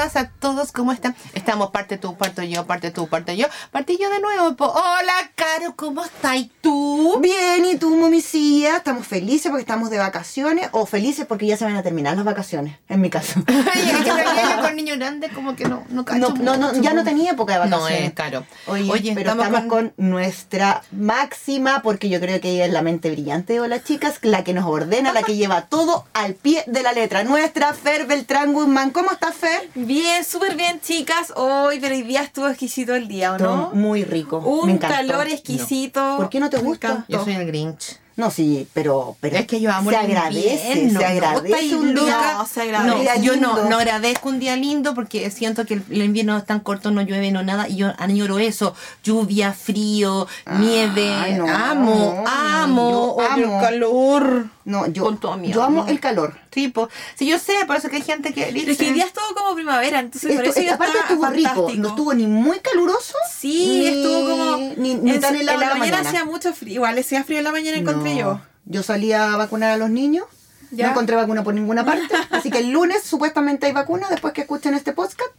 [0.00, 1.14] a todas, a todos, ¿cómo están?
[1.34, 4.56] Estamos parte tú, parte yo, parte tú, parte yo, parte yo de nuevo.
[4.56, 4.66] po.
[4.66, 7.18] Hola, Caro, ¿cómo estás ¿Y tú?
[7.20, 8.76] Bien, ¿y tú, momicía?
[8.78, 12.24] Estamos felices porque estamos de vacaciones o felices porque ya se van a terminar las
[12.24, 13.40] vacaciones, en mi caso.
[13.48, 16.80] Oye, es que yo con niño grande como que no, no cacho No, no, no,
[16.80, 18.08] ya no tenía época de No, vacaciones.
[18.08, 18.46] es caro.
[18.66, 19.92] Oye, pero estamos, con...
[19.98, 24.44] nuestra máxima, porque yo creo que ella es la mente brillante de las chicas, la
[24.44, 27.22] que nos ordena, la que lleva todo al pie de la letra.
[27.24, 28.90] Nuestra Fer Beltrán Guzmán.
[28.90, 29.68] ¿Cómo estás, Fer?
[29.90, 31.32] Bien, súper bien, chicas.
[31.34, 33.70] Hoy, pero hoy día estuvo exquisito el día, ¿o no?
[33.74, 34.38] Muy rico.
[34.38, 36.16] Un calor exquisito.
[36.16, 37.04] ¿Por qué no te gusta?
[37.08, 37.98] Yo soy el Grinch.
[38.20, 41.94] No, sí, pero, pero Es que yo amo se el agradece, invierno, se agradece un
[41.94, 42.34] día.
[42.36, 43.00] No, se No, agradece.
[43.00, 46.60] Día yo no, no agradezco un día lindo porque siento que el, invierno es tan
[46.60, 52.22] corto, no llueve, no nada, y yo añoro eso, lluvia, frío, nieve, Ay, no, amo,
[52.22, 53.60] no, amo, odio el amo.
[53.60, 54.46] calor.
[54.66, 56.34] No, yo, Con toda mi yo amo el calor.
[56.50, 59.24] Tipo, si yo sé, por eso que hay gente que Pero es que día estuvo
[59.36, 61.82] como primavera, entonces por eso aparte estuvo rico, fantástico.
[61.82, 63.14] no estuvo ni muy caluroso.
[63.32, 64.56] Sí, ni- estuvo como...
[64.76, 66.08] Ni, ni en, tan en helado la, en la mañana, mañana.
[66.08, 66.74] hacía mucho frío.
[66.74, 68.18] Igual hacía frío en la mañana encontré No.
[68.20, 68.40] yo.
[68.66, 70.24] Yo salí a vacunar a los niños.
[70.72, 70.86] Ya.
[70.86, 72.14] No encontré vacuna por ninguna parte.
[72.30, 75.30] así que el lunes supuestamente hay vacuna después que escuchen este podcast.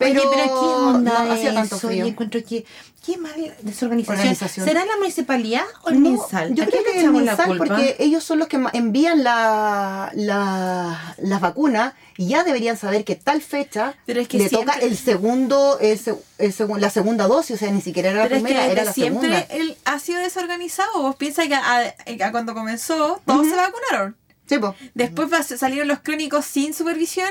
[0.00, 2.04] Pero, Oye, pero qué onda no hacía tanto frío.
[2.04, 2.64] Yo encuentro que
[3.04, 4.18] qué mal desorganización.
[4.18, 4.66] Organización.
[4.66, 6.54] ¿Será la municipalidad o el No, MinSal?
[6.54, 11.40] yo ¿A creo que la MinSal, porque ellos son los que envían la, la- las
[11.40, 14.96] vacunas y ya deberían saber que tal fecha Pero es que le siempre- toca el
[14.96, 16.00] segundo, el
[16.38, 18.92] el la segunda dosis, o sea, ni siquiera era la es que primera, era la
[18.92, 19.54] siempre segunda.
[19.54, 21.02] él ha sido desorganizado.
[21.02, 21.94] Vos piensas que a-
[22.26, 24.16] a cuando comenzó todos se vacunaron.
[24.46, 24.56] Sí.
[24.94, 27.28] Después salieron los crónicos sin supervisión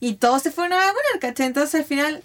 [0.00, 1.46] y todos se fueron a vacunar, ¿cachai?
[1.46, 2.22] Entonces al final,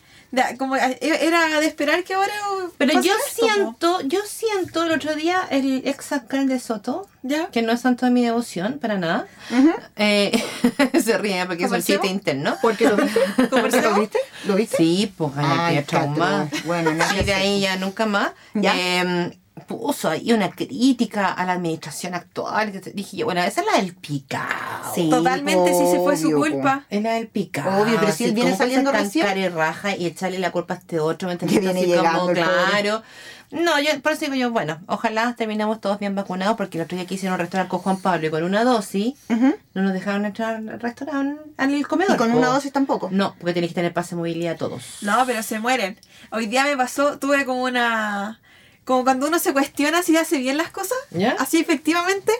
[0.57, 2.33] como eh, era de esperar que ahora.
[2.77, 7.47] Pero yo esto, siento, yo siento el otro día el ex alcalde de Soto, ¿Ya?
[7.51, 9.27] que no es santo de mi devoción, para nada.
[9.51, 9.73] Ujú.
[9.95, 10.31] Eh,
[11.03, 12.57] se ríe porque es un chiste interno.
[12.61, 12.97] ¿Por qué lo
[13.51, 14.19] lo viste?
[14.45, 14.77] ¿Lo viste?
[14.77, 16.47] Sí, pues Ay, ay, qué trauma.
[16.49, 16.67] Catro.
[16.67, 18.31] Bueno, nada Y que de ahí ya nunca más.
[18.55, 18.73] Ya.
[18.75, 19.37] eh,
[19.67, 22.71] puso ahí una crítica a la administración actual.
[22.71, 24.93] que Dije yo, bueno, esa es la del picao.
[24.93, 26.85] Sí, Totalmente, sí se fue su culpa.
[26.89, 27.83] Es la del picao.
[27.83, 29.25] Obvio, pero si él viene saliendo recién.
[29.25, 31.37] cara y raja y echarle la culpa a este otro, ¿me?
[31.37, 33.03] Que viene Así llegando como, claro.
[33.51, 36.97] No, yo por eso digo yo, bueno, ojalá terminemos todos bien vacunados porque el otro
[36.97, 40.25] día que hicieron un restaurante con Juan Pablo y con una dosis, no nos dejaron
[40.25, 42.15] entrar al restaurante, al comedor.
[42.15, 42.37] Y con po.
[42.39, 43.09] una dosis tampoco.
[43.11, 44.97] No, porque tenéis que tener pase de movilidad todos.
[45.01, 45.99] No, pero se mueren.
[46.31, 48.41] Hoy día me pasó, tuve como una.
[48.85, 50.97] Como cuando uno se cuestiona si hace bien las cosas.
[51.39, 52.31] Así efectivamente.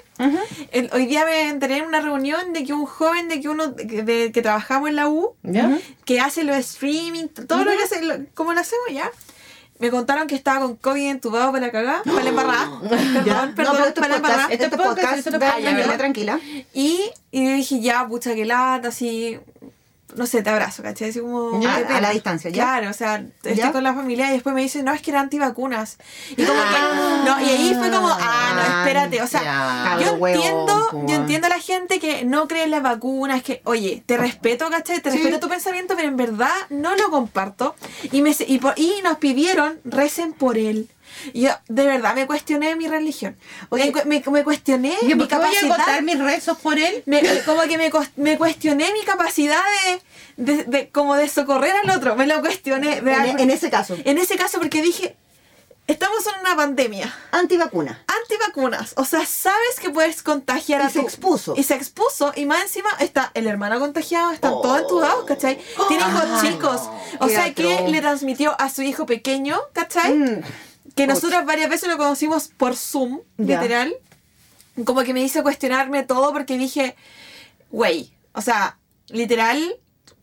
[0.71, 3.67] El- hoy día me enteré en una reunión de que un joven de que uno
[3.67, 5.35] de, de- que trabajamos en la U,
[6.05, 9.09] que hace los streaming, todo lo que hace, lo- como lo hacemos ya.
[9.79, 12.69] Me contaron que estaba con COVID entubado para la cagada, para la embarrada.
[13.25, 13.41] Ya.
[13.43, 14.53] Perdón, no, perdón, esto para la podcast, embarrada.
[14.53, 15.97] esto es Esto es podcast, podcast, da- podcast, tranquila, ya.
[15.97, 16.39] tranquila.
[16.73, 16.99] Y,
[17.31, 19.39] y yo dije, ya, pucha, que lata, así.
[20.15, 21.09] No sé, te abrazo, ¿cachai?
[21.09, 21.59] Así como.
[21.61, 22.63] Ya, a la distancia, ¿ya?
[22.63, 23.71] Claro, o sea, estoy ¿Ya?
[23.71, 25.97] con la familia y después me dicen, no, es que eran antivacunas.
[26.37, 27.21] Y como Ah.
[27.23, 27.29] que.
[27.29, 29.21] No, y ahí fue como, ah, no, espérate.
[29.21, 29.97] O sea, Ya.
[30.05, 31.15] yo entiendo, yo ah.
[31.15, 34.99] entiendo a la gente que no cree en las vacunas, que, oye, te respeto, ¿cachai?
[35.01, 35.17] Te Sí.
[35.17, 37.75] respeto tu pensamiento, pero en verdad no lo comparto.
[38.11, 40.89] Y, me, y, por- y nos pidieron, recen por él.
[41.33, 43.37] Yo, de verdad, me cuestioné mi religión.
[43.69, 47.03] Oye, me, me- me cuestioné mi ¿por qué voy a agotar mis rezos por él?
[47.05, 47.77] me, como que
[48.17, 49.61] me, cuestioné mi capacidad
[50.37, 53.51] de, de, de- como de socorrer al otro, me lo cuestioné de algo- En, en
[53.51, 55.15] ese caso, en ese caso porque dije,
[55.87, 58.03] estamos en una pandemia, antivacuna.
[58.21, 61.53] antivacunas, o sea, sabes que puedes contagiar Y a se tu- expuso.
[61.57, 64.61] Y se expuso, y más encima está el hermano contagiado, están Oh.
[64.61, 65.59] todos entubados, ¿cachai?
[65.89, 66.99] Tiene hijos Ay, chicos, no.
[67.19, 67.91] o Qué sea, que atroz.
[67.91, 70.13] le transmitió a su hijo pequeño, ¿cachai?
[70.13, 70.41] Mm.
[70.95, 73.59] Que nosotros varias veces lo conocimos por Zoom, Ya.
[73.61, 73.93] literal.
[74.85, 76.95] Como que me hizo cuestionarme todo porque dije,
[77.69, 78.77] güey, o sea,
[79.09, 79.75] literal,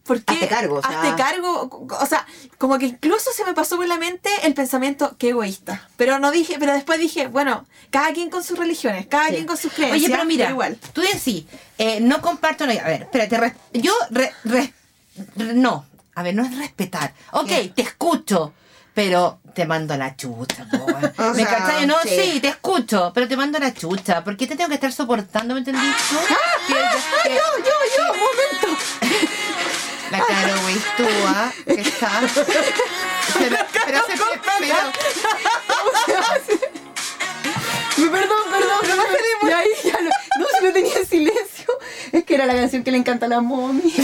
[0.04, 0.34] ¿por qué?
[0.34, 1.02] Hazte cargo, o sea.
[1.02, 2.26] Hazte cargo, o sea,
[2.58, 5.88] como que incluso se me pasó por la mente el pensamiento, qué egoísta.
[5.96, 9.34] Pero no dije, pero después dije, bueno, cada quien con sus religiones, cada Sí.
[9.34, 10.02] quien con sus creencias.
[10.02, 10.78] Oye, pero mira, igual.
[10.92, 11.44] tú decís,
[11.78, 14.72] eh, no comparto, no, a ver, espérate, res- yo, re- re-
[15.36, 17.72] re- no, a ver, no es respetar, ok, ¿Qué?
[17.76, 18.52] te escucho,
[18.94, 20.66] pero te mando a la chucha,
[21.34, 21.86] ¿Me sea, cachai?
[21.86, 22.08] No, sí.
[22.34, 22.40] sí.
[22.40, 25.54] te escucho, pero te mando a la chucha, ¿por qué te tengo que estar soportando,
[25.54, 25.96] me entendís?
[26.08, 26.16] tú?
[26.66, 26.74] Que-
[27.28, 28.68] que- Yo, yo, yo, momento.
[30.10, 32.10] La Caro Weistúa, que está...
[33.38, 33.56] Pero,
[33.86, 34.14] pero, se-
[34.58, 34.92] pero-
[38.10, 38.98] Perdón, perdón.
[39.42, 40.10] No, y ahí ya lo-
[40.40, 41.66] no, si no tenía silencio.
[42.12, 43.92] Es que era la canción que le encanta a la mommy.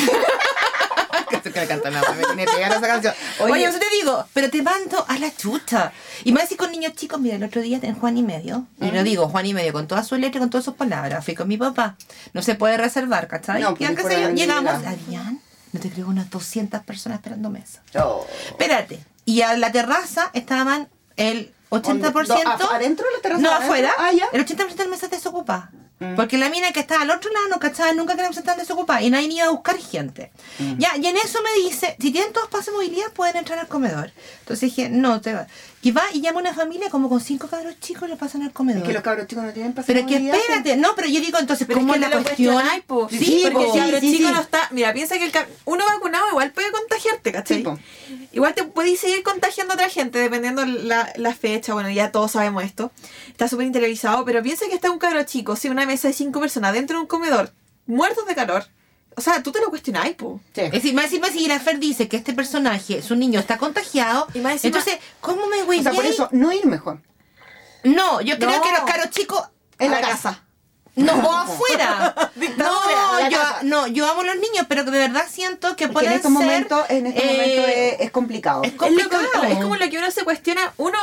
[1.52, 3.14] que le canta la mamá, me tiene pegada esa canción.
[3.40, 3.64] Oye, Oye.
[3.64, 5.92] eso te digo, pero te mando a la chucha.
[6.24, 8.90] Y más si con niños chicos, mira, el otro día en Juan y medio, y
[8.90, 11.34] lo digo, Juan y medio, con toda su letra y con todas sus palabras, fui
[11.34, 11.96] con mi papá.
[12.32, 13.62] No se puede reservar, ¿cachai?
[13.62, 14.90] No, y pues, aunque por sea yo, llegamos, llega.
[14.90, 15.40] habían
[15.72, 17.82] No te creo unas 200 personas esperando mesa.
[17.94, 18.26] Oh.
[18.48, 19.00] Espérate.
[19.24, 21.82] Y a la terraza estaban el 80%.
[21.82, 22.10] ¿Dónde?
[22.10, 23.42] ¿Do- af- adentro de la terraza?
[23.42, 23.64] No, ¿Adentro?
[23.66, 23.92] afuera.
[23.98, 24.28] Ah, ya.
[24.32, 25.70] El 80% de mesas desocupadas.
[25.98, 26.14] Mm.
[26.14, 28.58] Porque la mina que estaba al otro lado no cachaba nunca que la mesa estaba
[28.58, 30.30] desocupada y nadie iba a buscar gente.
[30.58, 30.74] Mm.
[30.78, 33.66] Ya, y en eso me dice, si tienen todos pases de movilidad pueden entrar al
[33.68, 34.12] comedor.
[34.40, 35.46] Entonces dije, no, te va.
[35.86, 38.42] Y va y llama a una familia como con cinco cabros chicos y le pasan
[38.42, 38.82] al comedor.
[38.82, 41.38] Es que los cabros chicos no tienen pase Pero que espérate, no, pero yo digo
[41.38, 42.64] entonces, Pero ¿cómo es que la cuestión?
[42.88, 43.08] po.
[43.08, 44.34] Sí, porque po, si el sí, chico sí.
[44.34, 44.68] no está.
[44.72, 45.32] Mira, piensa que el
[45.64, 47.64] uno vacunado igual puede contagiarte, ¿cachai?
[48.32, 51.72] Igual te puedes seguir contagiando a otra gente dependiendo la, la fecha.
[51.72, 52.90] Bueno, ya todos sabemos esto.
[53.28, 56.40] Está súper interiorizado, pero piensa que está un cabro chico, sí, una mesa de cinco
[56.40, 57.52] personas dentro de un comedor,
[57.86, 58.66] muertos de calor.
[59.16, 60.40] O sea, tú te lo cuestionáis, po.
[60.54, 60.60] Sí.
[60.60, 64.26] Es decir, más encima si la Fer dice que este personaje, su niño, está contagiado,
[64.34, 67.00] Y más encima- entonces, ¿cómo me voy O sea, por eso, no ir mejor.
[67.82, 68.62] No, yo creo No.
[68.62, 69.42] que los caros chicos
[69.78, 70.42] En A la casa.
[70.96, 72.14] No, o afuera.
[72.16, 75.88] A no, yo, no, yo amo a los niños, pero que de verdad siento que
[75.88, 78.62] pueden en estos ser, momentos, en estos eh, momentos es, es complicado.
[78.64, 79.44] es Es, lo que- complicado.
[79.44, 80.72] es como lo que uno se cuestiona.
[80.78, 80.96] Uno,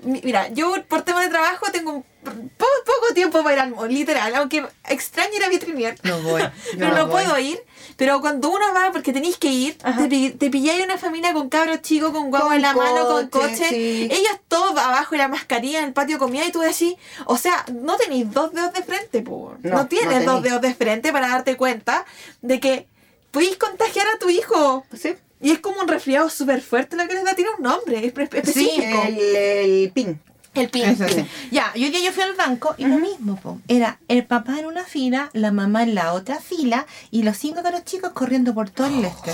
[0.00, 3.92] mi- mira, yo por tema de trabajo tengo un poco tiempo para ir al mall,
[3.92, 5.96] literal, aunque extraño ir a vitrinier.
[6.02, 6.42] No voy,
[6.78, 7.24] pero no no, voy.
[7.24, 7.60] puedo ir.
[7.96, 10.08] Pero cuando uno va, porque tenéis que ir, Ajá.
[10.08, 13.28] te, te pilláis una familia con cabros chicos, con guagua Con en la mano, con
[13.28, 14.08] coche, sí.
[14.10, 16.94] Ellos todos abajo de la mascarilla en el patio comida y tú decís,
[17.26, 19.54] o sea, no tenéis dos dedos de frente, po.
[19.62, 22.04] No, No, no tienes dos dedos de frente para darte cuenta
[22.40, 22.86] de que
[23.32, 24.84] podéis contagiar a tu hijo.
[24.96, 25.14] Sí.
[25.40, 28.12] Y es como un resfriado súper fuerte lo que les da, tiene un nombre es
[28.12, 29.02] pre- Sí, específico.
[29.06, 30.20] El, el pin.
[30.60, 30.84] El pin.
[30.84, 31.26] Eso sí.
[31.50, 33.60] Ya, y hoy día yo fui al banco y lo mismo, po.
[33.68, 37.62] Era el papá en una fila, la mamá en la otra fila y los cinco
[37.62, 39.32] caros chicos corriendo por todo el este.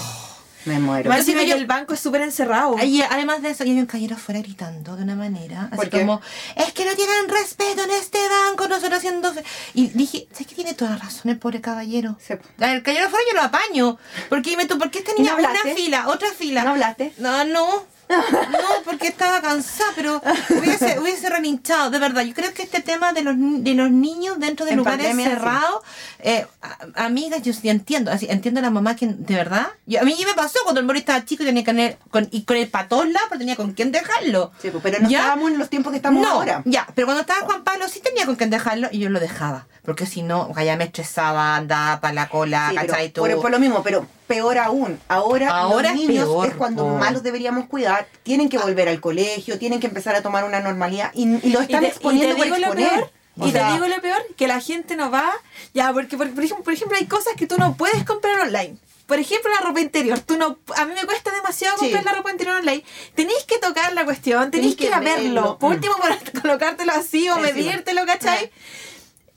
[0.67, 1.11] Me muero.
[1.11, 2.83] Más yo- el banco es súper encerrado.
[2.83, 5.91] Y además de eso, y había un caballero afuera gritando de una manera, así ¿Por
[5.91, 6.01] qué?
[6.01, 6.23] como,
[6.57, 9.35] es que no tienen respeto en este banco, nosotros haciendo...
[9.35, 9.45] fe-".
[9.75, 12.17] Y dije, ¿sabes que tiene toda la razón el pobre caballero?
[12.19, 12.33] Sí.
[12.61, 13.99] El caballero afuera yo lo apaño,
[14.31, 16.65] porque dime tú, ¿por qué esta ¿Y no niña una fila, otra fila?
[16.65, 17.13] ¿No hablaste?
[17.19, 17.85] No, no.
[18.09, 20.21] No, porque estaba cansada, pero
[20.59, 22.23] hubiese, hubiese relinchado, de verdad.
[22.23, 25.31] Yo creo que este tema de los, de los niños dentro de En lugares pandemia,
[25.31, 25.83] cerrados,
[26.21, 30.01] eh, a- amigas, yo sí entiendo, así, entiendo a la mamá que, de verdad, yo-
[30.01, 32.43] a mí me pasó cuando el Mori estaba chico y tenía que tener, con, y
[32.45, 34.53] con el patón pero tenía con quién dejarlo.
[34.61, 35.19] Sí, pues, pero no ¿Ya?
[35.21, 36.63] estábamos en los tiempos que estamos no, ahora.
[36.65, 39.67] Ya, pero cuando estaba Juan Pablo sí tenía con quién dejarlo y yo lo dejaba.
[39.85, 43.11] Porque si no, ya me estresaba, andaba para la cola, Sí, pero ¿cachai?
[43.11, 43.21] Tú.
[43.21, 44.99] por, por lo mismo, pero peor aún.
[45.09, 46.99] Ahora, Ahora los es niños peor, es cuando po.
[46.99, 48.07] más los deberíamos cuidar.
[48.23, 51.61] Tienen que volver al colegio, tienen que empezar a tomar una normalidad y, y lo
[51.61, 52.91] Y están te, exponiendo y te digo por lo exponer.
[52.91, 53.11] peor.
[53.37, 55.29] O Y sea, te digo lo peor, que la gente no va,
[55.75, 58.77] ya, porque por, por ejemplo, por ejemplo hay cosas que tú no puedes comprar online.
[59.07, 60.19] Por ejemplo, la ropa interior.
[60.21, 61.83] Tú no, a mí me cuesta demasiado Sí.
[61.91, 62.83] comprar la ropa interior online.
[63.15, 65.25] Tenéis que tocar la cuestión, Tenéis que ir a verlo.
[65.25, 65.59] verlo.
[65.59, 65.95] Por último,
[66.33, 67.53] por colocártelo así o Encima.
[67.53, 68.51] medírtelo, ¿cachai?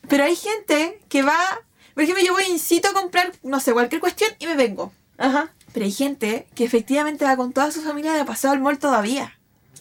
[0.08, 1.38] Pero hay gente que va,
[1.98, 4.94] por ejemplo, yo voy incito a comprar, no sé, cualquier cuestión y me vengo.
[5.18, 5.50] Ajá.
[5.74, 9.36] Pero hay gente que efectivamente va con toda su familia de paseo al mall todavía.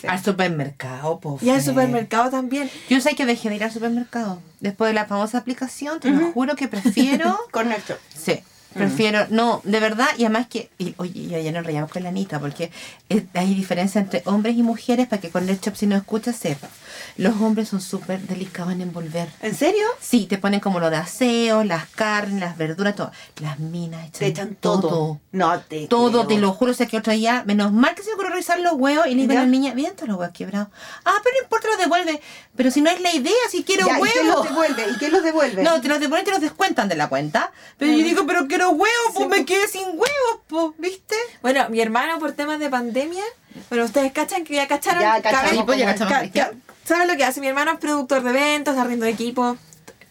[0.08, 1.38] Al supermercado, po.
[1.42, 2.70] Y al supermercado también.
[2.88, 4.40] Yo sé que dejé de ir al supermercado.
[4.60, 7.38] Después de la famosa aplicación, te lo juro que prefiero.
[7.50, 7.98] Corner shop.
[8.14, 8.40] sí.
[8.76, 12.10] Prefiero, no, de verdad, y además que, y, oye, ya, ya nos reíamos con la
[12.10, 12.70] Anita, porque
[13.08, 16.36] es- hay diferencia entre hombres y mujeres, para que con el shop, si no escuchas,
[16.36, 16.68] sepa.
[17.16, 19.28] Los hombres son súper delicados en envolver.
[19.42, 19.84] ¿En serio?
[20.00, 23.10] Sí, te ponen como lo de aseo, las carnes, las verduras, todo.
[23.40, 25.20] Las minas echan, Te echan todo.
[25.32, 26.26] No te Todo, creo.
[26.26, 28.74] te lo juro, o sea que otro día, menos mal que se ocurrió revisar los
[28.74, 30.68] huevos y le digo a la niña, bien todos los huevos quebrados.
[31.04, 32.20] Ah, pero no importa, los devuelve.
[32.56, 34.48] Pero si no es la idea, si quiero Ya, ¿Y quién los huevos.
[34.48, 34.92] devuelve?
[34.92, 35.62] ¿Y quién los devuelve?
[35.62, 37.52] No, te los devuelven y te los descuentan de la cuenta.
[37.78, 41.14] Pero yo digo, pero quiero huevos, pues me quedé sin huevos, pues, ¿viste?
[41.42, 43.22] Bueno, mi hermano por temas de pandemia,
[43.70, 45.00] bueno, ustedes cachan que ya cacharon.
[45.02, 46.30] Ya cachamos pues, ya cachamos.
[46.32, 46.52] ca-
[46.84, 47.40] ¿Saben lo que hace?
[47.40, 49.56] Mi hermano es productor de eventos, arriendo de equipo.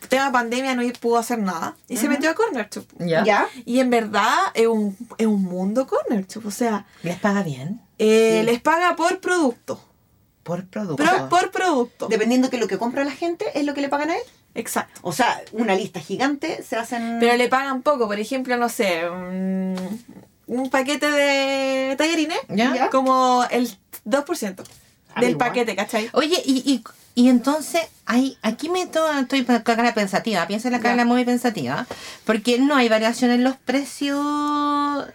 [0.10, 1.76] Tema pandemia no pudo hacer nada.
[1.88, 2.86] Y se metió a Corner Shop.
[3.00, 3.48] ¿Ya?
[3.66, 6.46] Y en verdad es un, es un mundo Corner Shop.
[6.46, 7.82] O sea, ¿Les paga bien?
[7.98, 8.46] eh, Sí.
[8.46, 9.82] les paga por producto.
[10.46, 10.96] Por producto.
[11.04, 12.08] Pero por producto.
[12.08, 14.22] Dependiendo que lo que compra la gente es lo que le pagan a él.
[14.54, 15.00] Exacto.
[15.04, 17.18] O sea, una lista gigante se hacen.
[17.20, 18.06] Pero le pagan poco.
[18.08, 19.76] Por ejemplo, no sé, un,
[20.46, 22.38] un paquete de tallarines.
[22.50, 22.74] ¿Ya?
[22.76, 22.90] ¿Ya?
[22.92, 23.68] Como el
[24.06, 24.64] 2%
[25.16, 25.48] Ah, del igual.
[25.48, 26.10] paquete, ¿cachai?
[26.14, 26.84] Oye, y, y,
[27.16, 31.06] y entonces, hay, aquí me to- estoy con la cara pensativa, piensa en la cara
[31.06, 31.88] muy pensativa,
[32.26, 34.20] porque no hay variación en los precios,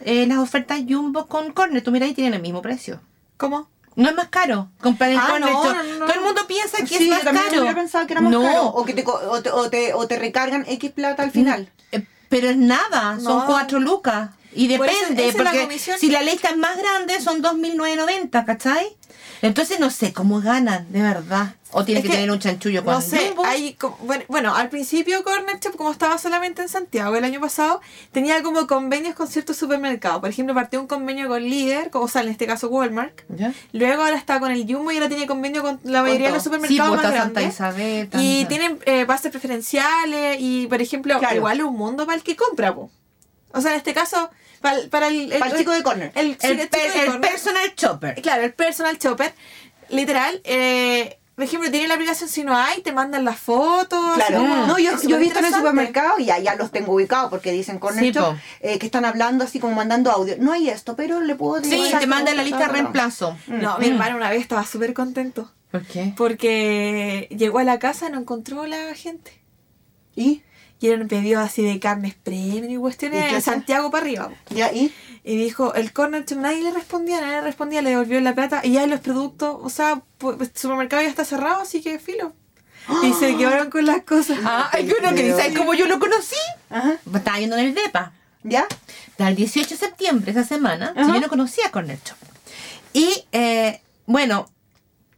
[0.00, 3.00] eh, las ofertas Jumbo con Corner, tú mira y tienen el mismo precio.
[3.36, 3.68] ¿Cómo?
[3.96, 5.74] No es más caro comprar en Ah, Corner no, Shop.
[5.74, 6.06] no, no.
[6.06, 7.60] Todo el mundo piensa que Sí, es yo más también caro.
[7.60, 8.66] hubiera pensado que era más no, caro.
[8.66, 11.68] O, que te, o, te, o, te, o te recargan X plata al final.
[11.92, 14.30] eh, pero es nada, son cuatro lucas.
[14.52, 15.98] Y Por eso, depende, la porque comisión.
[15.98, 18.96] si la lista es más grande son 2.990, ¿cachai?
[19.42, 21.54] Entonces no sé cómo ganan, de verdad.
[21.72, 23.44] O tiene Es que, que, tener un chanchullo con No sé, Jumbo.
[23.44, 27.40] hay como- bueno, bueno, al principio Corner Shop, como estaba solamente en Santiago el año
[27.40, 27.80] pasado,
[28.10, 30.20] tenía como convenios con ciertos supermercados.
[30.20, 33.20] Por ejemplo, partió un convenio con Líder, o sea, en este caso Walmart.
[33.28, 33.54] ¿Ya?
[33.72, 36.42] Luego ahora está con el Jumbo y ahora tiene convenio con la mayoría de los
[36.44, 36.54] todo.
[36.54, 37.54] Sí, supermercados pues más está Santa grandes.
[37.54, 38.10] Isabel.
[38.20, 41.36] Y tienen eh, bases preferenciales y, por ejemplo, Claro.
[41.36, 42.90] igual un mundo para el que compra, po.
[43.52, 44.28] O sea, en este caso,
[44.60, 46.12] para, el- para el, Para el chico de corner.
[46.14, 47.30] El, sí, el, el per- chico de el corner.
[47.30, 48.22] personal chopper.
[48.22, 49.32] Claro, el personal shopper,
[49.88, 54.14] literal, eh, por ejemplo, tiene la aplicación si no hay, te mandan las fotos.
[54.16, 57.50] Claro, no, yo, he visto en el supermercado y ya, ya los tengo ubicados porque
[57.50, 58.36] dicen Corner Sí, po.
[58.60, 60.34] eh, que están hablando así como mandando audio.
[60.38, 61.98] No hay esto, pero le puedo Sí, decir.
[61.98, 63.38] te mandan la lista de reemplazo.
[63.46, 66.12] No, mi hermano una vez estaba súper contento ¿Por qué?
[66.16, 69.32] porque llegó a la casa y no encontró a la gente.
[70.14, 70.42] ¿Y?
[70.80, 73.40] Y eran pedidos así de carnes premium y ¿Y cuestiones de?
[73.40, 74.30] Santiago para arriba.
[74.48, 74.72] ¿Ya?
[74.72, 74.92] ¿Y?
[75.22, 78.72] Y dijo, el corner nadie le respondía, nadie le respondía, le devolvió la plata y
[78.72, 82.32] ya los productos, o sea, el supermercado ya está cerrado, así que filo.
[83.02, 84.38] Y se quedaron con las cosas.
[84.42, 86.36] Ah, hay uno que dice, como yo lo conocí.
[86.70, 86.98] Ajá.
[87.14, 88.12] Estaba viendo en el DEPA.
[88.42, 88.66] ¿Ya?
[89.18, 91.12] Del 18 de septiembre, esa semana, Ajá.
[91.12, 92.16] yo no conocía a Corner Shop.
[92.94, 94.48] Y, eh, bueno,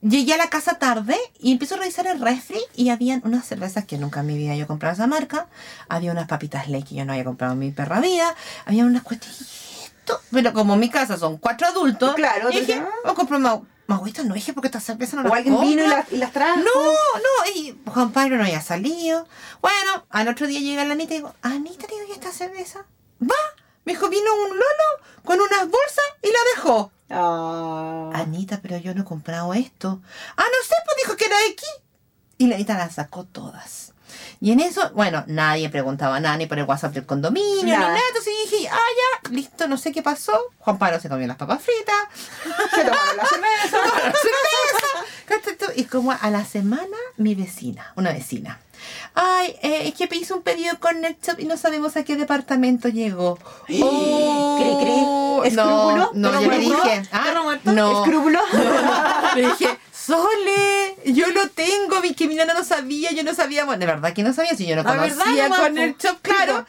[0.03, 3.85] llegué a la casa tarde y empiezo a revisar el refri y habían unas cervezas
[3.87, 5.47] que nunca en mi vida yo compraba esa marca.
[5.89, 8.35] Había unas papitas ley que yo no había comprado en mi perra vida.
[8.67, 9.93] Había unas cuestiones.
[10.31, 13.41] Pero como en mi casa son cuatro adultos, Claro, y dije, entonces, voy a comprar
[13.41, 13.59] más.
[13.87, 15.97] Magüita no dije porque esta cerveza no O la alguien vino y compro".
[15.97, 16.57] las, y las trajo.
[16.59, 19.27] No, no, y Juan Pablo no había salido.
[19.61, 22.85] Bueno, al otro día llega la Anita y digo, Anita, le doy esta cerveza.
[23.23, 23.35] Va,
[23.85, 26.93] me dijo, vino un lolo con unas bolsas y la dejó.
[27.11, 28.11] Ah.
[28.15, 30.01] Anita, pero yo no he comprado esto.
[30.37, 31.69] Ah, no sé, pues dijo que era X.
[32.39, 33.93] Y la Anita las sacó todas.
[34.41, 37.97] Y en eso, bueno, nadie preguntaba nada ni por el WhatsApp del condominio, ni Nada.
[38.09, 40.33] Entonces dije, ah, ya, listo, no sé qué pasó.
[40.59, 41.97] Juan Pablo se comió las papas fritas.
[42.75, 43.79] Se tomaron la cerveza.
[43.79, 45.13] la cerveza.
[45.27, 45.67] ¿Cachai tú?
[45.77, 48.59] Y como a la semana, mi vecina, una vecina.
[49.15, 52.89] Ay, eh, es que hice un pedido con NetShop y no sabemos a qué departamento
[52.89, 53.39] llegó.
[53.83, 55.03] Oh, ¿Cree, cree?
[55.03, 56.11] No, ¿Escrúpulo?
[56.15, 57.03] no, ¿Perro yo le dije.
[57.13, 58.03] Ah, no.
[58.03, 58.39] ¿Escrúpulo?
[59.35, 63.65] Le dije, Sole, yo lo tengo, vi que mi nana no sabía, yo no sabía,
[63.65, 66.19] bueno, de verdad que no sabía, si yo no verdad, conocía nomás, con el shop,
[66.21, 66.67] claro.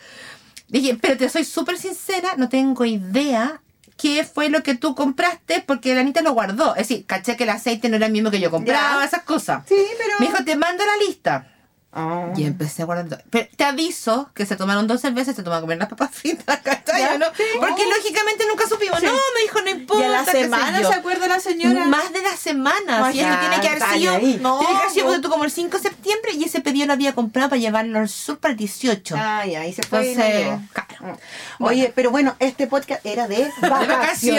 [0.69, 3.61] Dije, pero te soy súper sincera, no tengo idea
[3.97, 6.71] qué fue lo que tú compraste porque la Anita lo guardó.
[6.75, 9.05] Es decir, caché que el aceite no era el mismo que yo compraba, Ya.
[9.05, 9.63] esas cosas.
[9.67, 10.19] Sí, pero.
[10.19, 11.47] Me dijo, te mando la lista.
[11.95, 12.31] Ah.
[12.35, 13.07] Y empecé a guardar.
[13.07, 13.19] todo.
[13.29, 16.09] Pero te aviso que se tomaron dos cervezas y se tomaron a comer las papas
[16.11, 16.59] fritas,
[17.19, 17.25] ¿no?
[17.37, 17.43] sí.
[17.59, 18.99] Porque lógicamente nunca supimos.
[18.99, 19.05] Sí.
[19.05, 20.01] No, me dijo, no importa.
[20.03, 21.85] y a la semana se acuerda la señora.
[21.85, 23.11] Más de la semana.
[23.11, 24.13] Si eso tiene que haber sido.
[24.41, 27.13] No, tiene que haber sido como el 5 de septiembre y ese pedido lo había
[27.13, 29.15] comprado para llevarlo al sur para el 18.
[29.17, 30.15] Ay, ahí se fue.
[30.15, 31.19] no Entonces, claro.
[31.59, 33.87] Oye, pero bueno, este podcast era de vacaciones.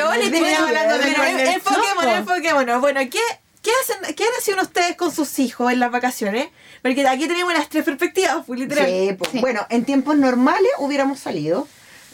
[0.02, 2.10] vacaciones, de hablando de en- el enfoquémonos, chopo.
[2.16, 2.80] enfoquémonos.
[2.80, 3.20] Bueno, ¿qué,
[3.64, 6.48] qué, hacen, ¿qué hacen ustedes con sus hijos en las vacaciones?
[6.82, 8.86] Porque aquí tenemos las tres perspectivas, pues, literal.
[8.86, 9.40] Sí, pues, Sí.
[9.40, 11.66] bueno, en tiempos normales hubiéramos salido.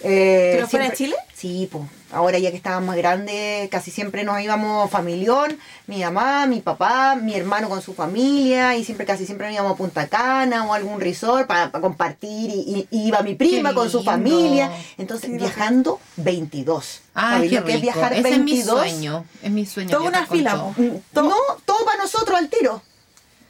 [0.02, 1.16] Eh, ¿Pero fuera de Chile?
[1.40, 1.84] Sí, pues.
[2.12, 5.56] Ahora ya que estábamos más grandes, casi siempre nos íbamos familión,
[5.86, 9.72] mi mamá, mi papá, mi hermano con su familia, y siempre, casi siempre nos íbamos
[9.72, 13.72] a Punta Cana o a algún resort para compartir, y, y- y iba mi prima
[13.72, 14.70] con su familia.
[14.98, 17.00] Entonces, Qué viajando 22.
[17.14, 17.92] Ay, ¿Sabéis qué lo que es rico.
[17.94, 18.58] viajar Ese 22?
[18.58, 19.24] es mi sueño.
[19.42, 19.90] Es mi sueño.
[19.96, 20.72] Toda una fila, todo.
[20.76, 21.00] po.
[21.14, 22.82] Todo- No, todo para nosotros al tiro.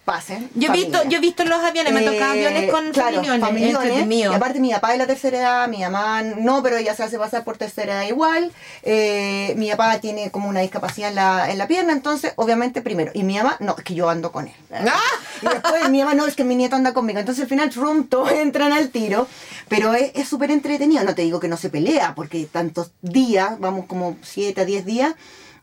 [0.04, 0.50] Pasen.
[0.54, 4.06] Yo he, visto, yo he visto los aviones, me tocaba Eh, aviones con claro, familiones.
[4.10, 7.18] Y aparte mi papá es la tercera edad, mi mamá no, pero ella se hace
[7.18, 8.50] pasar por tercera edad igual.
[8.82, 13.12] Eh, mi papá tiene como una discapacidad en la, en la pierna, entonces obviamente primero.
[13.14, 14.54] Y mi mamá, no, es que yo ando con él.
[14.72, 15.00] ¡Ah!
[15.42, 17.18] Y después mi mamá, no, es que mi nieto anda conmigo.
[17.18, 19.28] Entonces al final, rum, todos entran al tiro.
[19.68, 21.04] Pero es es súper entretenido.
[21.04, 24.84] No te digo que no se pelea, porque tantos días, vamos como 7 a 10
[24.84, 25.14] días.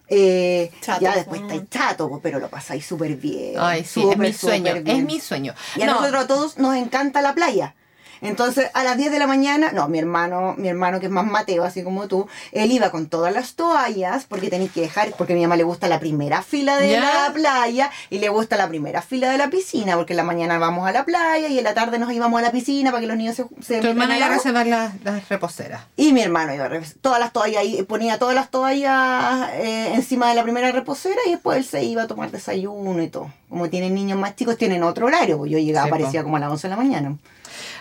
[0.09, 1.01] Eh, Chato.
[1.01, 3.55] ya después estáis chato, po, pero lo pasáis súper bien.
[3.57, 4.73] Ay, sí, es súper, mi sueño.
[4.85, 5.53] Es mi sueño.
[5.75, 7.75] Y a No, nosotros a todos nos encanta la playa.
[8.21, 11.25] Entonces, a las 10 de la mañana, no, mi hermano, mi hermano que es más
[11.25, 15.33] Mateo, así como tú, él iba con todas las toallas, porque tenéis que dejar, porque
[15.33, 17.01] a mi mamá le gusta la primera fila de Ya.
[17.27, 20.57] la playa y le gusta la primera fila de la piscina, porque en la mañana
[20.57, 23.07] vamos a la playa y en la tarde nos íbamos a la piscina para que
[23.07, 25.81] los niños se, se Tu hermana iba a reservar las, las reposeras.
[25.95, 29.91] Y mi hermano iba a revis- todas las toallas ahí, ponía todas las toallas eh,
[29.95, 33.31] encima de la primera reposera y después él se iba a tomar desayuno y todo.
[33.49, 35.37] Como tienen niños más chicos, tienen otro horario.
[35.37, 37.15] pues Yo llegaba, Sí, parecía como a las 11 de la mañana.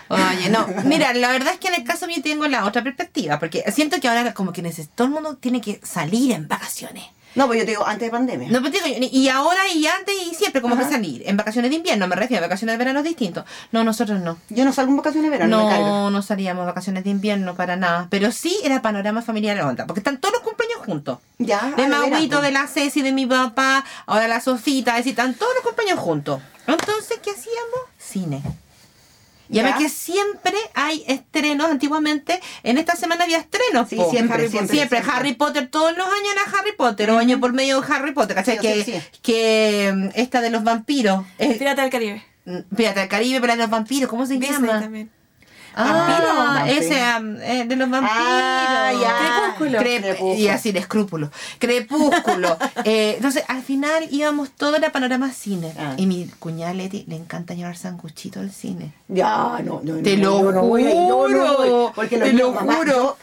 [0.09, 3.39] Oye, no, mira, la verdad es que en el caso mío tengo la otra perspectiva,
[3.39, 4.63] porque siento que ahora como que
[4.95, 7.05] todo el mundo tiene que salir en vacaciones.
[7.37, 8.49] No, pues yo te digo, antes de pandemia.
[8.49, 10.85] No, pues digo, yo, y ahora y antes y siempre, como Ajá.
[10.85, 11.21] que salir.
[11.27, 13.45] En vacaciones de invierno, me refiero, a vacaciones de verano es distinto.
[13.71, 14.39] No, nosotros no.
[14.49, 15.85] Yo no salgo en vacaciones de verano, me cargo.
[15.85, 18.07] No, no salíamos vacaciones de invierno para nada.
[18.09, 21.19] Pero sí era panorama familiar onda, porque están todos los cumpleaños juntos.
[21.37, 25.11] Ya, De ah, Maguito, de la Ceci, de mi papá, ahora la Sofita, es decir,
[25.11, 26.41] están todos los cumpleaños juntos.
[26.65, 27.81] Entonces, ¿qué hacíamos?
[27.99, 28.41] Cine.
[29.49, 29.61] Y Ya.
[29.63, 33.89] además que siempre hay estrenos, antiguamente, en esta semana había estrenos.
[33.89, 34.09] Sí, po.
[34.09, 35.17] siempre, Harry siempre, Siempre, siempre.
[35.19, 38.35] Harry Potter, todos los años era Harry Potter, o año por medio de Harry Potter,
[38.35, 38.55] ¿cachai?
[38.55, 39.07] Sí, o que, sea, sí.
[39.21, 42.23] que mm, esta de los vampiros, es, Pirata del Caribe.
[42.45, 44.79] mm, Pirata del Caribe, pero de los vampiros, ¿cómo se Disney llama?
[44.81, 45.09] también.
[45.79, 48.17] Ah, ese um, eh, de los vampiros.
[48.19, 49.15] Ah, ya.
[49.19, 49.79] Crepúsculo.
[49.79, 50.33] Crep- Crepúsculo.
[50.35, 51.31] Y así de escrúpulo.
[51.59, 52.57] Crepúsculo.
[52.83, 55.73] Eh, entonces, al final íbamos todo era panorama cine.
[55.77, 55.93] Ah.
[55.97, 58.93] Y mi cuñada Leti le encanta llevar sanguchito al cine.
[59.07, 59.95] Ya, no, no.
[60.01, 63.17] Te no, lo no no juro, voy, porque los te lo juro.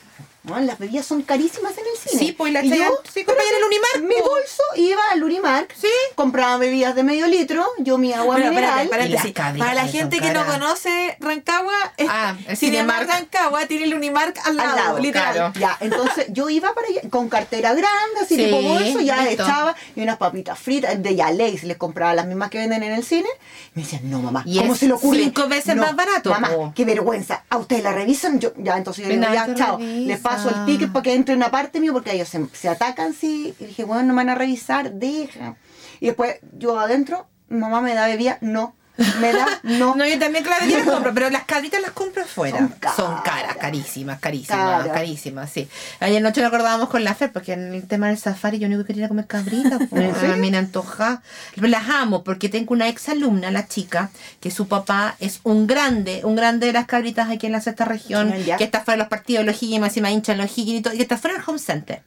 [0.44, 2.24] No, las bebidas son carísimas en el cine.
[2.26, 2.76] Sí, pues, la Y yo,
[3.12, 4.28] sí, compré en el Unimark, Mi po.
[4.30, 5.88] bolso iba al Unimark, Sí.
[6.14, 8.84] compraba bebidas de medio litro, yo mi agua Bueno, mineral.
[8.84, 11.74] espérate, las cabritas Para la gente que no conoce Rancagua,
[12.08, 13.08] Ah, el Cinemark.
[13.08, 15.32] Rancagua tiene el Unimark al lado, al lado, literal.
[15.34, 15.52] claro.
[15.58, 19.42] Ya, entonces yo iba para allá con cartera grande, así Sí, tipo bolso, ya listo.
[19.44, 23.04] echaba y unas papitas fritas de Yaleis, les compraba las mismas que venden en el
[23.04, 23.28] cine.
[23.74, 25.18] Y me decían, no mamá, Y ¿cómo se le ocurre?
[25.20, 27.44] cinco veces No, más barato, Mamá, qué vergüenza.
[27.48, 28.38] ¿A ustedes la revisan?
[28.40, 29.78] Yo, ya, entonces yo le digo, ya, chao.
[29.78, 32.68] Les paso el ticket para que entre en una parte mío porque ellos se, se
[32.68, 33.54] atacan, sí.
[33.58, 35.56] Y dije, bueno, no me van a revisar, deja.
[36.00, 38.74] Y después yo adentro, mamá me da bebida, no.
[39.20, 39.96] Me da, no.
[39.96, 42.58] No, yo también claro, yo las compro, pero las cabritas las compro afuera.
[42.58, 43.56] Son Son caras.
[43.56, 45.68] carísimas, carísimas, carísimas, sí.
[45.98, 48.84] Ayer noche lo acordábamos con la Fer, porque en el tema del safari yo único
[48.84, 50.34] quería ir a comer cabritas, pues, ¿En serio?
[50.34, 51.22] a mí me antoja.
[51.56, 54.10] Las amo, porque tengo una ex alumna, la chica,
[54.40, 57.84] que su papá es un grande, un grande de las cabritas aquí en la sexta
[57.84, 58.56] región, Ya.
[58.58, 60.94] que está fuera de los partidos de los Higgins, encima hincha los Higgins y todo,
[60.94, 62.02] y que está fuera del home center.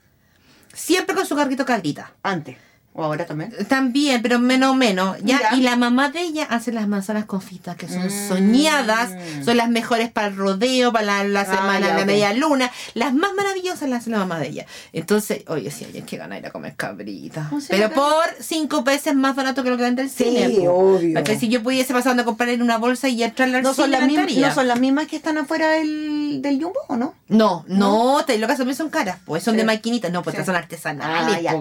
[0.74, 2.12] Siempre con su carrito cabrita.
[2.24, 2.56] Antes.
[2.98, 3.54] O ahora también.
[3.70, 5.18] También, pero menos menos.
[5.24, 5.40] ¿ya?
[5.52, 5.56] Ya.
[5.58, 8.28] Y la mamá de ella hace las manzanas confitas, que son Mm.
[8.28, 9.12] soñadas,
[9.46, 12.06] son las mejores para el rodeo, para la, la Ah, semana, ya, la ok.
[12.08, 12.72] media luna.
[12.96, 14.66] Las más maravillosas las hace la mamá de ella.
[14.94, 17.50] Entonces, oye, sí, hay que ganar ir a comer cabrita.
[17.54, 20.50] O sea, pero por cinco veces más barato que lo que vende el Sí, cine.
[20.66, 20.72] po.
[20.72, 21.14] obvio.
[21.14, 23.86] Porque si yo pudiese pasar a comprar en una bolsa y entrarle al No son,
[23.86, 27.14] cine, las mismas, no son las mismas que están afuera del, del Jumbo, ¿o no?
[27.28, 29.58] No, no, te lo que son caras, pues son Sí.
[29.60, 30.44] de maquinitas, no, pues Sí.
[30.46, 31.52] son artesanales, Ah, ya,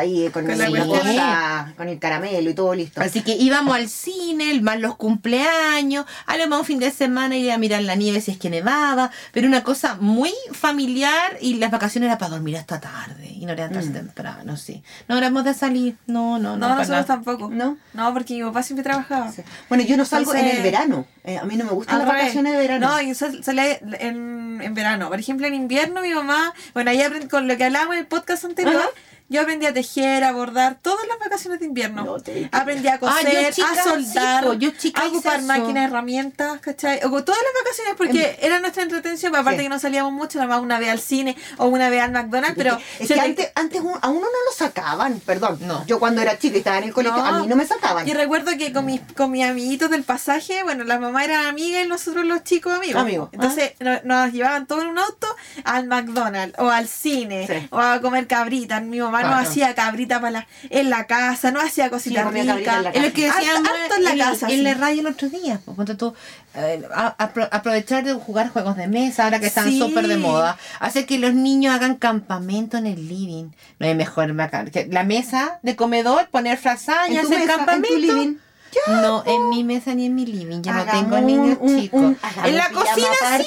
[0.00, 3.00] ahí con, Con el la cosa, con el caramelo y todo listo.
[3.00, 6.90] Así que íbamos al cine, el más los cumpleaños, a lo más un fin de
[6.90, 11.36] semana ir a mirar la nieve si es que nevaba, pero una cosa muy familiar
[11.40, 14.82] y las vacaciones era para dormir hasta tarde y no levantarse temprano, sí.
[15.08, 16.68] No éramos de salir, no, no, no.
[16.68, 17.04] No, nosotros nada.
[17.04, 17.50] tampoco.
[17.50, 17.76] ¿No?
[17.94, 19.30] No, porque mi papá siempre trabajaba.
[19.32, 19.42] Sí.
[19.68, 21.06] Bueno, yo no salgo en el verano.
[21.24, 22.22] Eh, a mí no me gustan las revés.
[22.22, 22.88] vacaciones de verano.
[22.88, 25.08] No, yo sal- salía en, en verano.
[25.08, 28.06] Por ejemplo, en invierno mi mamá, bueno, ahí aprendí, con lo que hablábamos en el
[28.06, 28.88] podcast anterior, Ajá.
[29.28, 32.04] Yo aprendí a tejer, a bordar, todas las vacaciones de invierno.
[32.04, 35.38] No te- aprendí a Ah, coser, chica, a soldar, sí, po, yo chica a ocupar
[35.38, 35.46] eso.
[35.46, 36.98] máquinas, herramientas, ¿cachai?
[37.04, 39.64] O todas las vacaciones porque era nuestra entretención, pero aparte Sí.
[39.64, 42.56] que no salíamos mucho, nada más una vez al cine o una vez al McDonald's,
[42.56, 42.78] pero...
[43.00, 45.58] es que te- antes, antes un- a uno no lo sacaban, perdón.
[45.62, 45.84] No.
[45.86, 47.24] Yo cuando era chica y estaba en el colegio, No.
[47.26, 48.06] a mí no me sacaban.
[48.08, 51.82] Y recuerdo que con mis, con mis amiguitos del pasaje, bueno, la mamá era amiga
[51.82, 53.00] y nosotros los chicos amigos.
[53.02, 55.26] Amigos, Entonces no- nos llevaban todos en un auto
[55.64, 57.68] al McDonald's o al cine Sí.
[57.70, 58.82] o a comer cabritas.
[58.82, 59.36] Mi mamá Claro.
[59.36, 62.76] no hacía cabrita para la, en la casa, no hacía cositas cabrita ricas.
[62.76, 64.46] en la Es lo que harto en la en, casa.
[64.46, 64.62] en sí.
[64.62, 65.60] la radio el otro día.
[65.64, 66.14] Pues, ponte tú,
[66.54, 69.78] eh, a- apro- aprovechar de jugar juegos de mesa ahora que están Sí.
[69.78, 70.56] súper de moda.
[70.80, 73.50] Hacer que los niños hagan campamento en el living.
[73.78, 74.34] No hay mejor
[74.72, 77.98] que la mesa de comedor, poner frazaña, En tu hacer mesa, en tu campamento.
[77.98, 78.36] living.
[78.86, 80.62] Ya, no, en mi mesa ni en mi living.
[80.62, 82.00] Ya no Hagamos tengo niños un- chicos.
[82.00, 83.06] un- en la cocina
[83.38, 83.46] sí.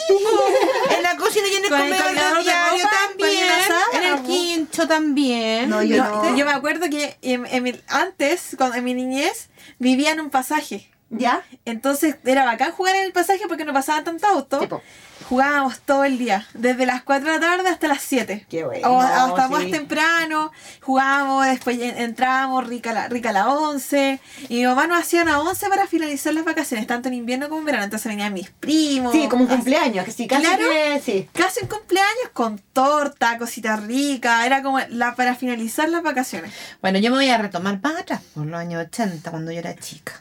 [0.96, 3.48] En la cocina y en el comedor de diario también.
[3.94, 5.70] En el quincho también.
[5.70, 6.36] No, yo Yo, no.
[6.38, 10.30] yo me acuerdo que en- en mi- antes, cuando, en mi niñez, vivía en un
[10.30, 10.90] pasaje.
[11.12, 11.42] ¿Ya?
[11.66, 14.60] Entonces era bacán jugar en el pasaje porque no pasaban tantos autos.
[14.60, 14.82] Tipo.
[15.28, 18.46] Jugábamos todo el día, desde las 4 de la tarde hasta las 7.
[18.50, 19.54] Qué bueno, O hasta sí.
[19.54, 24.20] más temprano, jugábamos, después en- entrábamos rica la, rica la 11.
[24.48, 27.60] Y mi mamá nos hacía una 11 para finalizar las vacaciones, tanto en invierno como
[27.62, 27.84] en verano.
[27.84, 29.12] Entonces venían mis primos.
[29.12, 30.64] Sí, como un así- cumpleaños, que sí, casi Claro.
[30.70, 31.30] que sí.
[31.34, 34.46] Casi un cumpleaños con torta, cositas ricas.
[34.46, 36.52] Era como la para finalizar las vacaciones.
[36.82, 39.76] Bueno, yo me voy a retomar para atrás, por los años 80, cuando yo era
[39.76, 40.14] chica.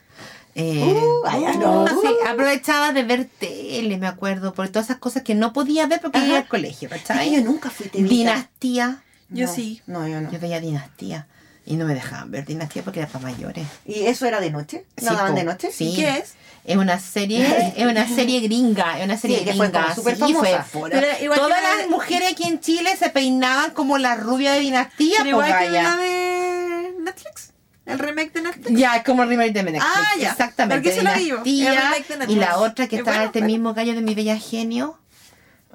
[0.60, 1.86] Eh, Uh, ay, ay, no.
[1.86, 6.00] sí, aprovechaba de ver tele, me acuerdo, por todas esas cosas que no podía ver
[6.00, 6.88] porque iba al colegio,
[7.30, 7.88] yo nunca fui.
[7.92, 9.02] Dinastía.
[9.30, 9.82] Yo No, sí.
[9.86, 10.30] No, yo no.
[10.32, 11.26] Yo veía Dinastía
[11.66, 13.66] y no me dejaban ver Dinastía porque era para mayores.
[13.84, 14.84] ¿Y eso era de noche?
[15.02, 15.70] ¿No Sí, daban de noche?
[15.70, 15.92] Sí.
[15.94, 16.34] ¿Qué es?
[16.64, 19.94] Es una serie, es una serie gringa, es una serie Sí, que fue gringa.
[19.94, 20.62] sí, famosa.
[20.64, 25.18] fue Todas las de- mujeres aquí en Chile se peinaban como la rubia de Dinastía,
[25.18, 25.82] Pero igual que galla.
[25.82, 27.47] la de Netflix?
[27.88, 28.78] ¿El remake de Netflix?
[28.78, 29.84] Ya, es como el remake de Netflix.
[29.86, 30.30] Ah, ya.
[30.30, 30.76] Exactamente.
[30.76, 33.74] Porque eso lo de la de y la otra que Es estaba bueno, este mismo
[33.74, 34.98] gallo de mi bella genio.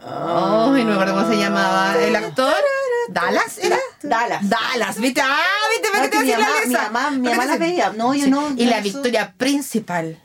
[0.06, 1.96] Ay, no me acuerdo cómo se llamaba.
[1.98, 2.54] El actor.
[3.10, 3.78] ¿Dallas era?
[4.02, 4.50] Dallas.
[4.50, 5.22] Dallas, ¿viste?
[5.22, 5.38] Ah,
[5.72, 5.90] ¿viste?
[5.92, 7.90] ¿Para No, qué te mi mamá- la mi mamá- mi ¿Para qué mamá decía?
[7.90, 7.94] veía.
[7.98, 10.20] No, yo no, Y la victoria principal.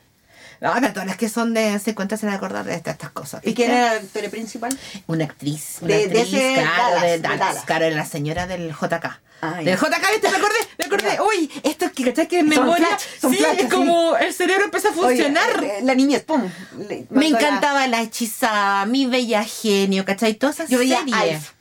[0.61, 3.11] No, pero todas las que son de 50 se van a acordar de estas, estas
[3.11, 3.41] cosas.
[3.45, 4.77] ¿Y quién era la actora principal?
[5.07, 5.77] Una actriz.
[5.81, 7.39] Una De- de actriz, ese claro, Dallas, de de Dallas.
[7.39, 7.65] Dallas.
[7.65, 9.21] Claro, era la señora del JK.
[9.41, 9.61] Ah.
[9.61, 10.29] JK, ¿viste?
[10.29, 11.11] Me acordé, me acordé.
[11.15, 11.23] Ya.
[11.23, 12.27] Uy, esto es que, ¿cachai?
[12.27, 12.87] Que en memoria.
[12.87, 13.69] flash, sí, flash, es sí.
[13.69, 15.59] como el cerebro empieza a funcionar.
[15.59, 16.43] Oye, eh, la niñez, pum.
[16.89, 20.33] le- me la- encantaba la hechizada, mi bella genio, ¿cachai?
[20.33, 21.15] Todas esas Yo veía series.
[21.15, 21.51] Alf.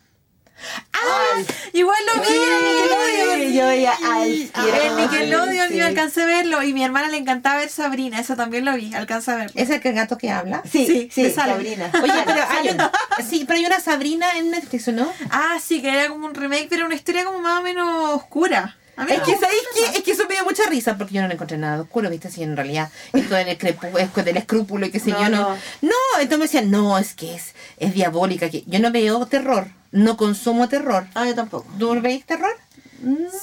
[0.92, 1.42] ¡Ah!
[1.72, 3.52] Igual lo vi en Nickelodeon.
[3.52, 4.50] yo veía Alf.
[4.84, 5.76] en Nickelodeon sí.
[5.76, 8.94] yo alcancé a verlo y mi hermana le encantaba ver Sabrina, eso también lo vi,
[8.94, 9.52] alcancé a verlo.
[9.54, 10.62] ¿Es el gato que habla?
[10.70, 11.30] Sí, Sí, sí.
[11.30, 11.90] Sabrina.
[12.02, 12.90] Oye, pero hay una,
[13.28, 15.12] sí, pero hay una Sabrina en Netflix, ¿o ¿no?
[15.30, 18.76] Ah, sí, que era como un remake, pero una historia como más o menos oscura.
[19.08, 19.98] Es que, ¿sabéis qué?
[19.98, 22.10] Es que eso me dio mucha risa porque yo no le encontré nada de oscuro,
[22.10, 22.30] ¿viste?
[22.30, 25.36] Si en realidad esto del, esto del escrúpulo y qué sé No, yo, no.
[25.36, 25.56] no.
[25.82, 28.50] No, entonces me decían, no, es que es, es diabólica.
[28.50, 31.06] que Yo no veo terror, no consumo terror.
[31.14, 31.66] Ah, yo tampoco.
[31.78, 32.56] ¿Tú veis terror?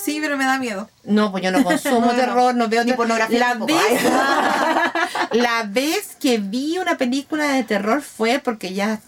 [0.04, 0.90] Sí, pero me da miedo.
[1.04, 4.04] No, pues yo no consumo terror, no veo Ni pornografía La vez,
[5.32, 9.00] la vez que vi una película de terror fue porque ya,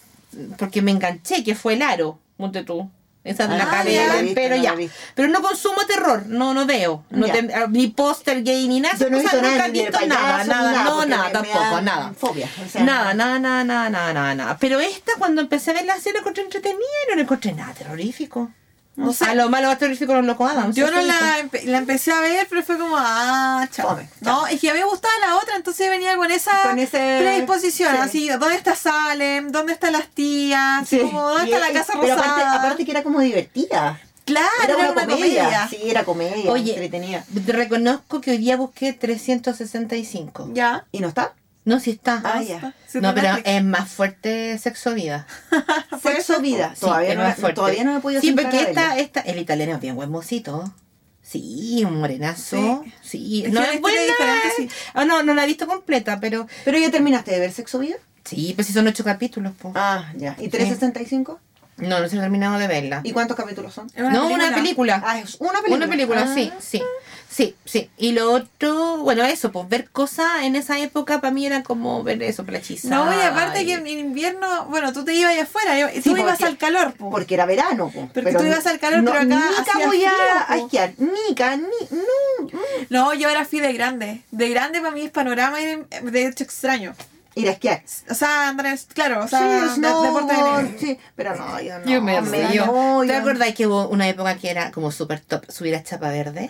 [0.58, 2.90] porque me enganché, que fue el aro, monte tú.
[3.28, 4.90] Esa de la Ah, la visto, pelo, no la ya.
[5.16, 7.04] Pero no consumo terror, no, no veo.
[7.10, 8.98] No te- ah, ni póster gay ni nada.
[8.98, 12.14] Yo no he visto nunca he visto nada, nada, nada, no, nada, tampoco, nada.
[12.18, 14.58] fobia, o sea, nada, nada, nada, nada, nada, nada.
[14.60, 17.52] Pero esta, cuando empecé a ver la serie, la encontré entretenida y no le encontré
[17.54, 18.52] nada terrorífico.
[18.98, 19.26] No sé.
[19.26, 20.76] A lo malo más terrorífico los locos Adams.
[20.76, 23.98] Yo no la, empe- la empecé a ver, pero fue como, ah, chao.
[24.22, 27.20] No, es que a mí me gustaba la otra, entonces venía con esa Con ese-
[27.22, 28.02] predisposición, sí.
[28.02, 29.52] así, ¿dónde está Salem?
[29.52, 30.88] ¿Dónde están las tías?
[30.90, 31.00] Sí.
[31.00, 32.34] Como, ¿Dónde Y- está la casa pero rosada?
[32.42, 34.02] aparte, aparte que era como divertida.
[34.26, 35.68] claro, Era una, comedia.
[35.70, 36.52] Sí, era comedia.
[36.52, 37.24] Oye, entretenida.
[37.46, 40.50] te reconozco que hoy día busqué 365.
[40.54, 40.86] Ya.
[40.92, 41.34] ¿Y no está?
[41.68, 42.22] No, sí está.
[42.24, 42.74] Ah, ya.
[42.88, 45.28] Sí, No, pero es más fuerte sexo vida.
[46.02, 46.72] Sexo vida.
[46.76, 47.56] Sí, todavía, no, fuerte.
[47.56, 50.74] todavía no me he podido Sí, porque esta, esta, el italiano es bien buen mocito.
[51.22, 52.86] Sí, un morenazo.
[53.02, 54.00] Sí, Es no es buena.
[54.56, 54.70] sí.
[54.94, 57.98] Ah, no, no la he visto completa, pero ¿Pero ya terminaste de ver Sexo Vida?
[58.24, 59.74] sí, pues sí son ocho capítulos, po.
[59.76, 60.36] Ah, ya.
[60.40, 61.40] ¿Y 365?
[61.78, 63.02] No, no se ha terminado de verla.
[63.04, 63.88] ¿Y cuántos capítulos son?
[63.98, 64.48] Una no, película.
[64.48, 65.04] una película.
[65.06, 65.76] Ah, es una película.
[65.76, 66.34] Una película, Ah.
[66.34, 66.82] sí, sí.
[67.30, 67.90] Sí, sí.
[67.98, 72.04] Y lo otro, bueno, eso, pues ver cosas en esa época para mí era como
[72.04, 72.90] ver eso, la hechiza.
[72.90, 76.42] No, y aparte que en invierno, bueno, tú te ibas allá afuera, Sí, tú ibas
[76.42, 77.10] al calor, po.
[77.10, 78.10] Porque era verano, po.
[78.14, 80.54] Porque tú ibas al calor, no, pero acá Nica voy a, frío, a po.
[80.66, 80.94] esquiar.
[80.98, 82.48] Nica, ni, no.
[82.48, 82.52] mm.
[82.90, 84.22] No, yo ahora fui de grande.
[84.32, 86.96] De grande para mí es panorama de hecho extraño.
[87.40, 87.84] Ir a esquiar.
[88.10, 91.86] O sea, Andrés, claro, o sea, sí, de- deporte de sí, pero no, yo no.
[91.86, 92.32] Yo me no,
[93.02, 96.10] ¿Te yo- acordás que hubo una época que era como súper top subir a Chapa
[96.10, 96.50] Verde?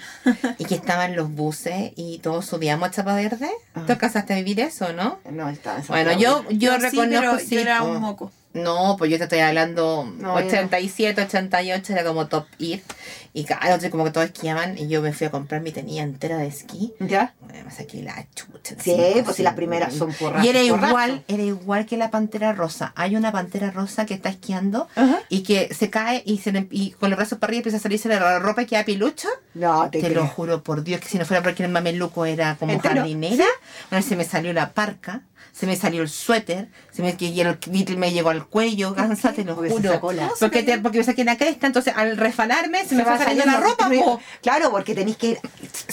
[0.58, 3.50] y que estaban los buses y todos subíamos a Chapa Verde.
[3.73, 3.93] ¿Tú Ajá.
[3.93, 5.19] alcanzaste a vivir eso, no?
[5.30, 8.32] No, está en Bueno, yo, yo Yo sí, reconozco pero sí, yo era un moco.
[8.63, 12.84] No, pues yo te estoy hablando No, yo 87, 88, era como top ir.
[13.34, 16.02] Y claro, entonces como que todos esquiaban y yo me fui a comprar mi tenía
[16.04, 16.93] entera de esquí.
[17.00, 17.36] ¿Ya?
[17.63, 18.76] Me saqué la chucha.
[18.82, 20.43] Sí, pues si las primeras son porrazos.
[20.46, 22.93] Y era igual, era igual que la pantera rosa.
[22.96, 25.20] Hay una pantera rosa que está esquiando Ajá.
[25.30, 27.82] y que se cae y, se le- y con los brazos para arriba empieza a
[27.82, 29.28] salirse la ropa y queda pilucha.
[29.54, 32.56] No, te, Te, lo juro por Dios que si no fuera porque el mameluco era
[32.56, 32.96] como ¿Entero?
[32.96, 33.46] jardinera,
[33.89, 35.21] bueno, se me salió la parca,
[35.53, 39.43] se me salió el suéter, se me, que el me llegó al cuello, gansa, te
[39.43, 40.33] lo Porque se juro.
[40.39, 43.51] Porque, te, porque me saqué la cresta, entonces al refalarme se, me va fue saliendo
[43.53, 44.19] la ropa, po.
[44.41, 45.39] Claro, porque tenéis que ir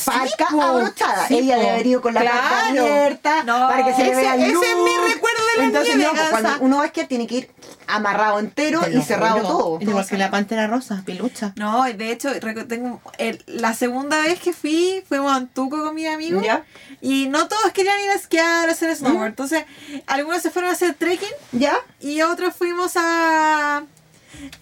[0.04, 0.60] parca po.
[0.62, 1.26] abrochada.
[1.28, 1.60] Sí, Ella po.
[1.60, 2.38] debe haber ido con la Claro.
[2.40, 3.68] parca abierta No.
[3.68, 6.12] para que se le Ese- vea el ese es mi recuerdo de la Entonces, nieve,
[6.14, 7.50] no, cuando uno va a esquiar tiene que ir
[7.86, 9.48] amarrado entero Te y cerrado juro.
[9.48, 9.78] todo.
[9.80, 11.52] Es igual que la pantera rosa, pilucha.
[11.56, 12.30] No, de hecho,
[12.68, 16.42] tengo el- la segunda vez que fui, fuimos a Antuco con mis amigos.
[16.44, 16.64] ¿Ya?
[17.00, 19.28] Y no todos querían ir a esquiar, a hacer snowboard.
[19.28, 19.64] Entonces,
[20.06, 21.74] algunos se fueron a hacer trekking ¿Ya?
[22.00, 23.84] y otros fuimos a,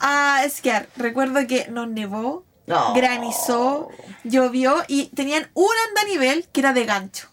[0.01, 0.89] a esquiar.
[0.97, 2.95] Recuerdo que nos nevó, No.
[2.95, 3.89] granizó,
[4.25, 7.29] llovió y tenían un andanivel que era de gancho.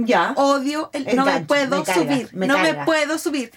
[0.00, 0.32] ¿Ya?
[0.36, 2.72] Odio, el, El no me puedo me carga, subir, me no carga.
[2.80, 3.50] me puedo subir.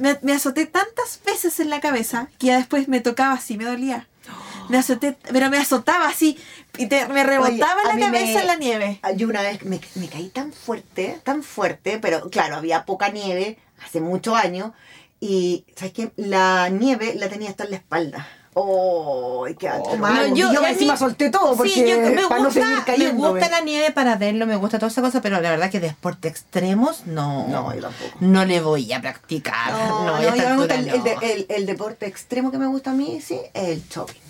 [0.00, 3.64] Me, me azoté tantas veces en la cabeza que ya después me tocaba así, me
[3.64, 4.06] dolía.
[4.68, 6.36] Me azoté, pero me azotaba así
[6.76, 8.98] y te- me rebotaba Oye, la cabeza me- en la nieve.
[9.02, 13.10] Ah, Yo una vez me, me caí tan fuerte, tan fuerte, pero claro, había poca
[13.10, 14.72] nieve hace muchos años
[15.20, 16.10] y, ¿sabes qué?
[16.16, 18.26] La nieve la tenía hasta en la espalda.
[18.58, 19.46] ¡Oh!
[19.58, 20.32] ¡Qué No, mal!
[20.34, 23.48] yo- yo, mí- encima solté todo porque sí, yo, me, para no gusta, me gusta
[23.50, 26.28] la nieve para verlo, me gusta toda esa cosa, pero la verdad que de deporte
[26.28, 28.16] extremos no, No, yo tampoco.
[28.20, 29.72] no le voy a practicar.
[29.72, 31.04] No, No, no, a yo me gusta el, el no.
[31.04, 34.20] de- el- el deporte extremo que me gusta a mí, sí, es el shopping.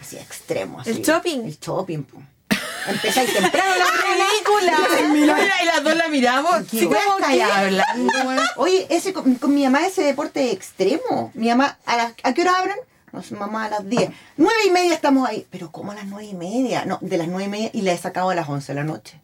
[0.00, 0.80] Así, extremo.
[0.80, 0.90] Así.
[0.90, 1.40] ¿El shopping?
[1.40, 2.18] El shopping, po.
[2.86, 3.84] Empezáis temprano la
[4.96, 5.48] ¡Película!
[5.62, 6.54] y las dos la miramos.
[6.70, 8.12] ¿Qué Sí, weá ¿cómo estáis que- hablando?
[8.56, 11.32] Oye, ese, con, con mi mamá ese deporte extremo.
[11.34, 12.76] Mi mamá, ¿a, ¿a qué hora abren?
[13.14, 14.10] No sé, mamá, a las 10.
[14.38, 15.46] Nueve y media estamos ahí.
[15.50, 16.84] Pero ¿cómo a las nueve y media?
[16.84, 18.84] No, de las nueve y media y la he sacado a las 11 de la
[18.84, 19.20] noche.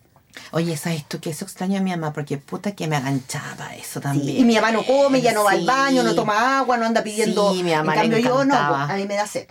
[0.52, 2.12] Oye, ¿sabes tú que eso extraño a mi mamá?
[2.12, 4.36] Porque puta que me aganchaba eso Sí, también.
[4.38, 7.02] y mi mamá no come, ya no va al baño, no toma agua, no anda
[7.02, 7.52] pidiendo.
[7.52, 9.48] Sí, mi mamá en le cambio yo no, a mí me da sed,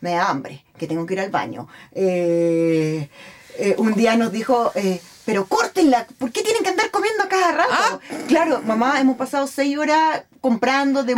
[0.00, 1.66] me da hambre, que tengo que ir al baño.
[1.92, 3.08] Eh,
[3.58, 7.28] eh, un día nos dijo, eh, pero córtenla, ¿por qué tienen que andar comiendo a
[7.28, 7.70] cada rato?
[7.72, 7.98] Ah.
[8.26, 11.14] Claro, mamá, hemos pasado seis horas comprando de.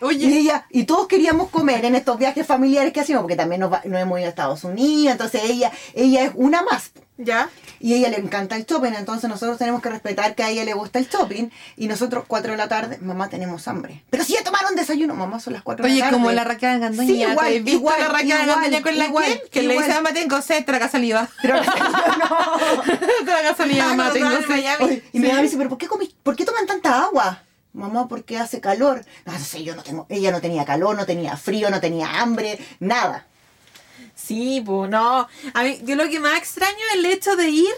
[0.00, 0.26] Oye.
[0.26, 3.72] Y ella, y todos queríamos comer en estos viajes familiares que hacíamos, porque también nos,
[3.72, 6.90] va- nos hemos ido a Estados Unidos, entonces ella, ella es una más.
[7.18, 7.48] ¿Ya?
[7.80, 10.64] Y a ella le encanta el shopping, entonces nosotros tenemos que respetar que a ella
[10.64, 11.48] le gusta el shopping.
[11.76, 14.04] Y nosotros, 4 de la tarde, mamá, tenemos hambre.
[14.10, 16.12] Pero si ya tomaron desayuno, mamá, son las 4 de la Oye, tarde.
[16.14, 17.08] como la Raquel Gandoña.
[17.08, 19.42] Sí, igual, ¿tú has visto igual, la Raquel igual, Gandoña con la igual?
[19.50, 21.28] Que le dice, mamá, tengo sed, traga saliva.
[21.42, 21.60] Pero-
[23.24, 24.84] traga saliva, Ah, mamá, cuando tengo estaban en sed.
[24.84, 25.30] Oye, y mi Sí.
[25.32, 27.42] mamá dice, pero ¿por qué, comi- ¿por qué toman tanta agua?
[27.72, 29.04] Mamá, porque hace calor.
[29.24, 32.20] No, no sé, yo no tengo, ella no tenía calor, no tenía frío, no tenía
[32.20, 33.26] hambre, nada.
[34.16, 35.28] Sí, pues no.
[35.54, 37.74] A mí, yo lo que más extraño es el hecho de ir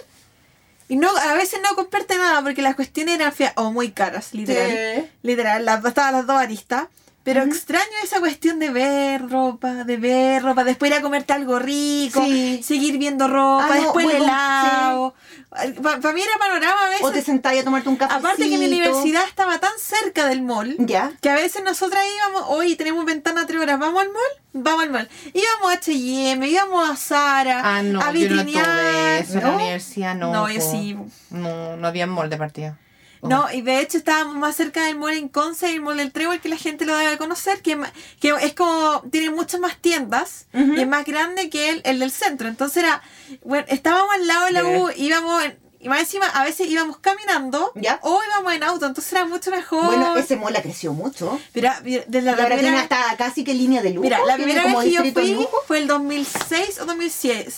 [0.89, 4.33] y no, a veces no comprarte nada porque las cuestiones eran feas o muy caras,
[4.33, 4.71] literal.
[4.71, 5.11] Sí.
[5.23, 6.87] Literal, las, estaban las dos aristas.
[7.29, 11.59] Pero extraño esa cuestión de ver ropa, de ver ropa, después ir a comerte algo
[11.59, 12.63] rico, Sí.
[12.63, 15.15] seguir viendo ropa, Ah, no, después el helado.
[15.51, 17.05] Para mí era panorama a veces.
[17.05, 18.15] O te sentáis a tomarte un café.
[18.15, 21.13] Aparte que mi universidad estaba tan cerca del mall Ya.
[21.21, 24.23] que a veces nosotras íbamos, hoy tenemos ventana tres horas, ¿vamos al mall?
[24.55, 25.09] Vamos al mall.
[25.35, 28.13] Íbamos a H&M, íbamos a Zara, Ah, no, a yo no
[28.43, 28.65] vitrinear.
[28.65, 29.57] tuve eso en la ¿no?
[29.57, 30.33] universidad, no.
[30.33, 30.97] No, yo sí.
[31.29, 32.79] No, no había molde partida.
[33.23, 36.13] No, y de hecho estábamos más cerca del mall en Conce y el mall del
[36.13, 37.79] Trébol, que la gente lo debe conocer, que,
[38.21, 42.11] que es como, tiene muchas más tiendas y es más grande que el, el del
[42.13, 42.49] centro.
[42.49, 43.03] Entonces era,
[43.45, 46.99] bueno, estábamos al lado de la U, íbamos, en- y más encima a veces íbamos
[46.99, 48.01] caminando Ya.
[48.03, 49.85] o íbamos en auto, entonces era mucho mejor.
[49.87, 51.41] Bueno, ese mola creció mucho.
[51.55, 54.03] Mira, mira, desde la tiene primera- hasta casi que línea de lujo.
[54.03, 55.33] Mira, la primera vez que yo fui
[55.69, 57.49] fue el 2006 o 2007,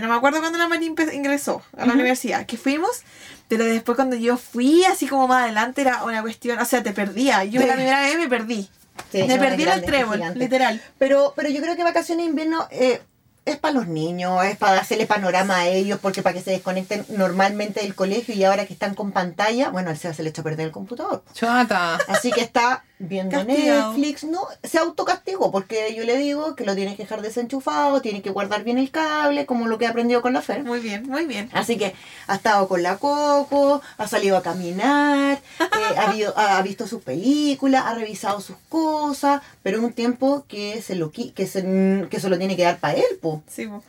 [0.00, 3.02] no me acuerdo cuando la Marín empe- ingresó a la universidad, que fuimos,
[3.48, 6.92] pero después cuando yo fui, así como más adelante, era una cuestión, o sea, te
[6.92, 7.44] perdía.
[7.44, 7.66] Yo Sí.
[7.66, 8.68] la primera vez me perdí.
[9.12, 10.80] Sí, me perdí en el trébol, literal.
[10.98, 13.00] Pero, pero yo creo que vacaciones de invierno eh,
[13.46, 17.06] es para los niños, es para hacerle panorama a ellos, porque para que se desconecten
[17.08, 20.42] normalmente del colegio y ahora que están con pantalla, bueno, al Seba se le echó
[20.42, 21.24] a perder el computador.
[21.32, 21.98] Chata.
[22.08, 23.94] Así que está viendo Castigado.
[23.94, 28.20] Netflix, no, se autocastigó, porque yo le digo que lo tiene que dejar desenchufado, tiene
[28.22, 30.62] que guardar bien el cable, como lo que he aprendido con la Fer.
[30.62, 31.48] Muy bien, muy bien.
[31.54, 31.94] Así que
[32.26, 35.64] ha estado con la Coco, ha salido a caminar, eh,
[35.96, 40.82] ha, habido- ha visto sus películas, ha revisado sus cosas, pero en un tiempo que
[40.82, 43.42] se lo, que se, que se lo tiene que dar para él, po.
[43.48, 43.82] Sí, po.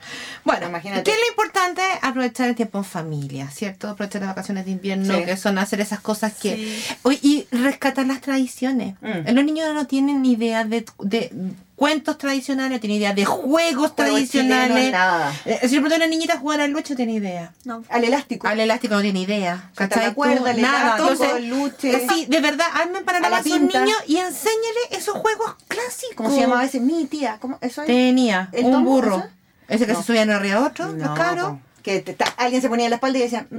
[0.46, 1.04] Bueno, Imagínate.
[1.04, 1.82] ¿qué es lo importante?
[2.02, 3.90] Aprovechar el tiempo en familia, ¿cierto?
[3.90, 5.26] Aprovechar las vacaciones de invierno, Sí.
[5.26, 6.56] que son hacer esas cosas que...
[6.56, 7.18] Sí.
[7.24, 8.96] Y rescatar las tradiciones.
[9.02, 9.34] Mm.
[9.34, 11.34] Los niños no tienen ni idea de, de
[11.76, 14.68] cuentos tradicionales, no tienen idea de juegos Juegos tradicionales.
[14.78, 15.34] chilenos, nada.
[15.46, 17.52] Eh, si le pregunto a una niñita a jugar al lucho, tiene idea.
[17.66, 17.84] No.
[17.90, 18.48] Al elástico.
[18.48, 19.72] Al elástico no tiene idea.
[19.76, 20.14] ¿Cachai?
[20.14, 20.98] cuerda, nada.
[20.98, 21.92] elástico, Entonces, el luche.
[21.96, 26.16] eh, sí, de verdad, armen para A sus niños y enséñale esos juegos clásicos.
[26.16, 26.80] ¿Cómo se llamaba ese?
[26.80, 27.38] Mi tía.
[27.42, 27.58] ¿Cómo?
[27.62, 27.88] ¿Eso es?
[27.88, 29.18] Tenía ¿El un burro.
[29.18, 29.30] ese?
[29.76, 30.00] Ese que No.
[30.02, 31.60] se subía uno arriba de otro, No, po.
[31.82, 33.58] Que te- ta- alguien se ponía en la espalda y decía, "Mm,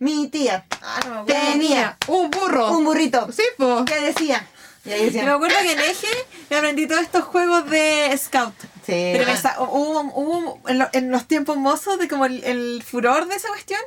[0.00, 1.24] mi tía, Ah, no.
[1.24, 2.70] Tenía un burro.
[2.78, 3.32] un burrito.
[3.32, 3.84] Sí, po.
[3.84, 4.46] ¿Qué decía?
[4.88, 6.06] Y ahí me acuerdo que en Eje
[6.50, 8.54] me aprendí todos estos juegos de Scout.
[8.86, 9.10] sí.
[9.12, 12.82] Pero me sa- hubo, hubo en, lo- en los tiempos mozos de como el, el
[12.82, 13.80] furor de esa cuestión,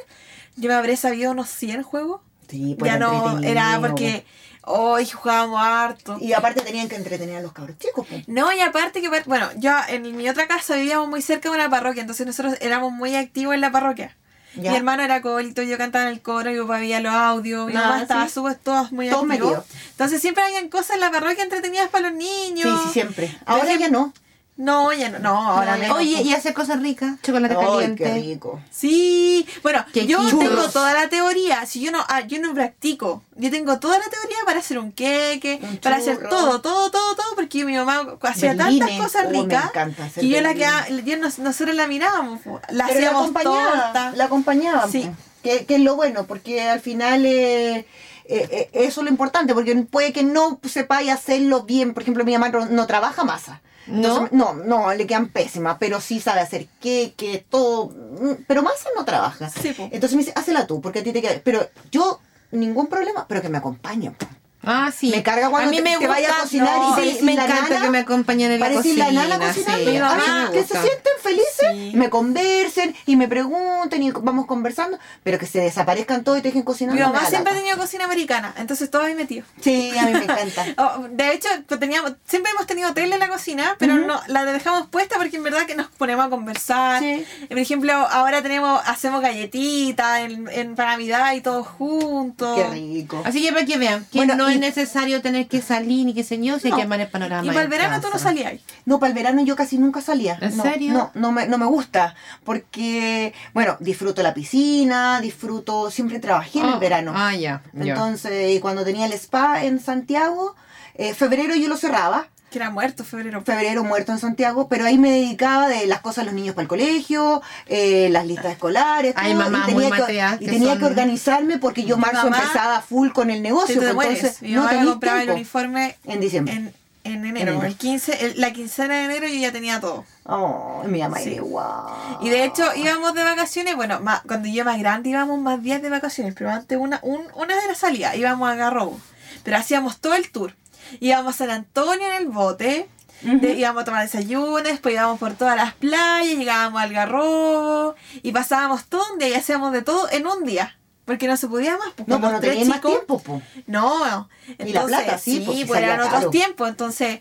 [0.56, 2.22] yo me habré sabido unos 100 juegos.
[2.50, 3.88] Sí, pues ya no, era po.
[3.88, 4.26] porque
[4.64, 6.18] hoy jugábamos harto.
[6.20, 8.28] Y aparte tenían que entretener a los cabros chicos, pues.
[8.28, 11.70] No, y aparte que, bueno, yo en mi otra casa vivíamos muy cerca de una
[11.70, 14.18] parroquia, entonces nosotros éramos muy activos en la parroquia.
[14.56, 14.72] Ya.
[14.72, 17.82] Mi hermano era acólito, yo cantaba en el coro, papá veía los audios, mi Ah,
[17.82, 18.34] mamá estaba sí.
[18.34, 19.66] súper- todos muy Todos.
[19.92, 22.80] Entonces siempre habían cosas en la parroquia entretenidas para los niños.
[22.82, 23.36] Sí, sí, siempre.
[23.46, 24.14] Ahora ya no.
[24.62, 25.96] No, ya no, no, ahora No.
[25.96, 28.04] Oye, y hacer cosas ricas, chocolate Ay, caliente.
[28.04, 28.62] qué rico.
[28.70, 30.50] Sí, bueno, Qué yo churros.
[30.50, 31.66] tengo toda la teoría.
[31.66, 34.92] Si yo no, ah, yo no practico, yo tengo toda la teoría para hacer un
[34.92, 38.88] queque, Un para hacer todo, todo, todo, todo, porque mi mamá hacía Berlines.
[38.88, 41.88] tantas cosas Oh, me ricas encanta hacer que yo la que yo nos- nosotros la
[41.88, 44.12] mirábamos, la Pero la hacíamos acompañaba, torta.
[44.16, 44.88] la acompañaba.
[44.90, 45.10] Sí.
[45.42, 47.86] Que, que es lo bueno, porque al final eh, eh,
[48.28, 51.96] eh, eso es lo importante, porque puede que no sepáis hacerlo bien.
[51.96, 53.60] Por ejemplo, mi mamá no, no trabaja masa.
[53.88, 53.96] ¿No?
[53.98, 57.90] Entonces, no, no, le quedan pésimas, pero sí sabe hacer queque, todo.
[57.90, 59.50] mm, Pero masa no trabaja.
[59.50, 59.74] Sí.
[59.78, 61.42] Entonces me dice, hazla tú, porque a ti te queda.
[61.44, 62.20] Pero yo,
[62.52, 64.16] ningún problema, pero que me acompañen.
[64.64, 65.10] Ah, sí.
[65.12, 67.24] Me carga cuando a mí te- me te gusta, vaya a cocinar no, y sí,
[67.24, 69.12] me la encanta nana, que me acompañen en la cocina.
[69.12, 69.86] la nana cocinando.
[69.92, 70.32] sí.
[70.32, 71.92] Me que se sienten felices, Sí.
[71.96, 76.50] me conversen y me pregunten y vamos conversando, pero que se desaparezcan todos y te
[76.50, 77.00] dejen cocinando.
[77.00, 79.46] Mi mamá siempre ha tenido cocina americana, entonces todo ahí metido.
[79.62, 80.66] Sí, a mí me encanta.
[80.78, 84.46] Oh, de hecho, pues, teníamos, siempre hemos tenido tele en la cocina, pero no la
[84.46, 87.00] dejamos puesta porque en verdad que nos ponemos a conversar.
[87.02, 87.26] Sí.
[87.50, 92.56] Por ejemplo, ahora tenemos, hacemos galletitas en, en para Navidad y todos juntos.
[92.58, 93.22] Qué rico.
[93.26, 96.14] Así que para que vean que Bueno, no y- es necesario tener que salir ni
[96.14, 97.44] que se yo, si hay que armar el panorama.
[97.46, 98.54] Y para el verano tú no salías.
[98.86, 100.38] No, para el verano yo casi nunca salía.
[100.42, 100.94] ¿En no, serio?
[100.94, 102.16] No, no me, no me gusta.
[102.44, 107.14] Porque, bueno, disfruto la piscina, disfruto, siempre trabajé en el verano.
[107.16, 107.62] Ah, ya.
[107.74, 110.56] Entonces, cuando tenía el spa en Santiago,
[110.96, 112.28] eh, febrero yo lo cerraba.
[112.52, 113.42] Que era muerto febrero.
[113.44, 116.64] febrero muerto en Santiago, pero ahí me dedicaba de las cosas de los niños para
[116.64, 120.52] el colegio, eh, las listas escolares, Hay todo, mamás y tenía, muy que, y que
[120.52, 123.96] tenía son- que organizarme porque yo marzo mamá- empezaba full con el negocio, te pues,
[123.96, 124.18] mueres.
[124.18, 126.54] entonces Mi no mamá compraba el uniforme En diciembre.
[126.54, 126.74] en,
[127.06, 127.52] en enero.
[127.54, 127.66] Enero.
[127.66, 130.04] El 15, el- la quincena de enero yo ya tenía todo.
[130.26, 131.40] Oh, mi mamá Sí.
[131.40, 132.20] guau.
[132.22, 135.82] Y de hecho íbamos de vacaciones, bueno, más, cuando yo más grande íbamos más días
[135.82, 139.00] de vacaciones, pero antes una, un- una de las salidas íbamos a Garrobo,
[139.44, 140.54] pero hacíamos todo el tour.
[141.00, 142.90] Íbamos a San Antonio en el bote,
[143.22, 148.32] de- íbamos a tomar desayuno, después íbamos por todas las playas, llegábamos al Garrobo y
[148.32, 150.76] pasábamos todo un día y hacíamos de todo en un día.
[151.12, 151.90] Porque no se podía más.
[151.94, 153.42] Pues, No, con pues no tenían más tiempo, po.
[153.68, 157.20] No, Y la plata, sí, pues, sí, sí pues eran otros tiempos, entonces...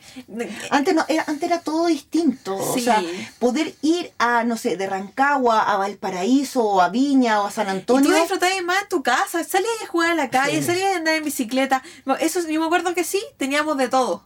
[0.71, 2.55] Antes no, era, antes era todo distinto.
[2.57, 2.83] O Sí.
[2.83, 3.03] sea,
[3.41, 7.67] poder ir a, no sé, de Rancagua a Valparaíso o a Viña o a San
[7.67, 8.09] Y Antonio.
[8.11, 10.67] tú disfrutabas más en tu casa, salías a jugar en la calle, Sí.
[10.69, 11.83] salías a andar en bicicleta.
[12.21, 14.25] Eso yo me acuerdo que sí, teníamos de todo.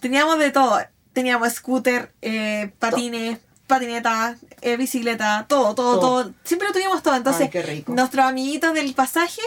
[0.00, 0.80] Teníamos de todo.
[1.12, 6.22] Teníamos scooter, eh, patines, patineta, eh, bicicleta, todo, todo, Todo.
[6.24, 7.14] todo, Siempre lo tuvimos todo.
[7.14, 7.92] Entonces, Ay, qué rico.
[7.92, 9.40] nuestros amiguitos del pasaje,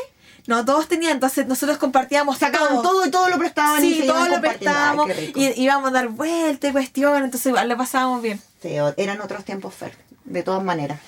[0.47, 2.82] no todos tenían, entonces nosotros compartíamos Sacaban todo.
[2.82, 4.36] todo y todo lo prestaban Sí, todo lo.
[4.36, 8.41] Ay, prestábamos y íbamos a dar vueltas y cuestiones, entonces igual lo pasábamos bien.
[8.62, 10.99] Sí, eran otros tiempos, Fer, de todas maneras.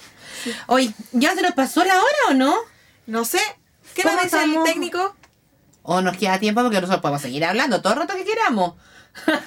[0.68, 2.56] Oye, ¿ya se nos pasó la hora o no?
[3.08, 3.40] No sé,
[3.94, 4.68] ¿qué ¿Cómo nos dice estamos?
[4.68, 5.16] el técnico?
[5.84, 8.74] ¿O nos queda tiempo porque nosotros podemos seguir hablando todo el rato que queramos?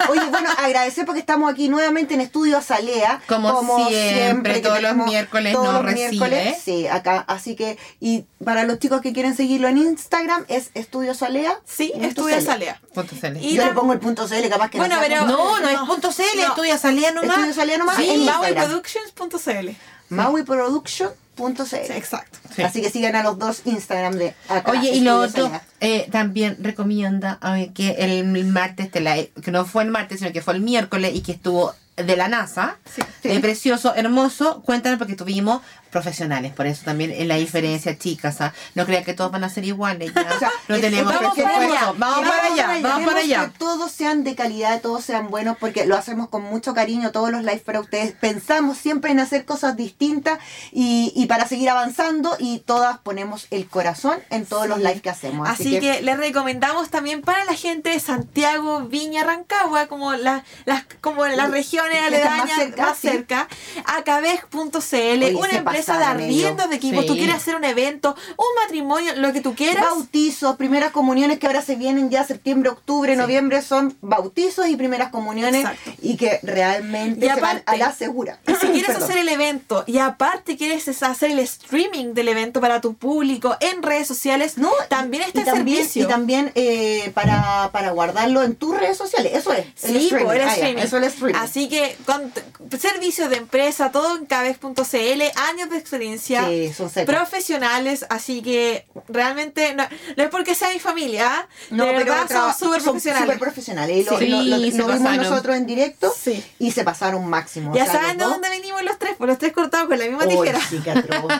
[0.09, 3.21] Oye, bueno, agradecer porque estamos aquí nuevamente en Estudio Azalea.
[3.27, 6.57] Como siempre, todos los miércoles todos nos los miércoles, recibe.
[6.63, 7.25] Sí, acá.
[7.27, 11.59] Así que, y para los chicos que quieren seguirlo en Instagram, es Estudio Azalea.
[11.65, 13.37] Sí, CL.
[13.41, 15.73] Y Yo le pongo el punto CL, capaz que Bueno, no pero- No, no es
[15.75, 15.87] No.
[15.87, 16.47] punto CL, No.
[16.49, 17.37] estudia salía nomás.
[17.37, 19.69] Estudio Salea nomás Sí, en mauiproductions.cl.
[20.09, 21.65] mauiproduction.cl.
[21.65, 22.39] Sí, exacto.
[22.55, 22.61] Sí.
[22.63, 24.71] Así que sigan a los dos Instagram de acá.
[24.71, 29.51] Oye, y lo otro, eh, también recomienda a ver, que el martes, te la- que
[29.51, 32.77] no fue el martes, sino que fue el miércoles y que estuvo de la NASA,
[32.93, 33.01] Sí.
[33.23, 35.61] eh, precioso, hermoso, cuéntanos porque tuvimos
[35.95, 38.53] profesionales, por eso también es la diferencia, chicas, ¿ah?
[38.73, 40.27] no crean que todos van a ser iguales, ya.
[40.35, 41.59] O sea, no es- tenemos es- presupuesto.
[41.61, 43.45] queremos- vamos para allá, vamos para allá.
[43.45, 47.31] Que todos sean de calidad, todos sean buenos, porque lo hacemos con mucho cariño, todos
[47.31, 48.11] los lives para ustedes.
[48.11, 50.39] Pensamos siempre en hacer cosas distintas
[50.73, 54.83] y, y para seguir avanzando y todas ponemos el corazón en todos los Sí.
[54.83, 55.47] lives que hacemos.
[55.47, 60.83] Así, que, les recomendamos también para la gente de Santiago, Viña, Rancagua, como la- las
[60.99, 63.07] como las regiones más aledañas cerca, más sí.
[63.07, 63.47] cerca,
[63.85, 66.43] acabej.cl, Oye, una empresa pasaron ellos.
[66.45, 66.79] arriendo de.
[66.79, 67.07] Sí.
[67.07, 69.83] Tú quieres hacer un evento, un matrimonio, lo que tú quieras.
[69.83, 75.09] Bautizos, primeras comuniones que ahora se vienen ya septiembre, octubre, noviembre son bautizos y primeras
[75.11, 75.91] comuniones Exacto.
[76.01, 78.39] y que realmente Y se van aparte, a la segura.
[78.47, 82.61] Y si quieres hacer el evento y aparte quieres es- hacer el streaming del evento
[82.61, 86.03] para tu público en redes sociales, No, también está y también, servicio.
[86.03, 89.33] Y también eh, para, para guardarlo en tus redes sociales.
[89.35, 89.65] Eso es.
[89.83, 90.31] el Sí, streaming.
[90.31, 90.81] el Ah, ya, streaming.
[90.83, 91.35] Eso es el streaming.
[91.39, 92.31] Así que con
[92.79, 97.13] servicios de empresa, todo en cabez.cl, años de experiencia, Sí, son secos.
[97.15, 99.83] profesionales, así que realmente no,
[100.17, 101.47] no es porque sea mi familia, ¿ah?
[101.71, 103.25] No, de verdad son súper profesionales.
[103.25, 103.97] súper profesionales.
[103.97, 105.17] Y lo, Sí, lo- lo- se lo vimos pasaron.
[105.29, 106.43] nosotros en directo Sí.
[106.59, 107.73] y se pasaron máximo.
[107.75, 110.05] ya O sea, saben de dónde venimos los tres, por los tres cortados con la
[110.05, 110.59] misma tijera.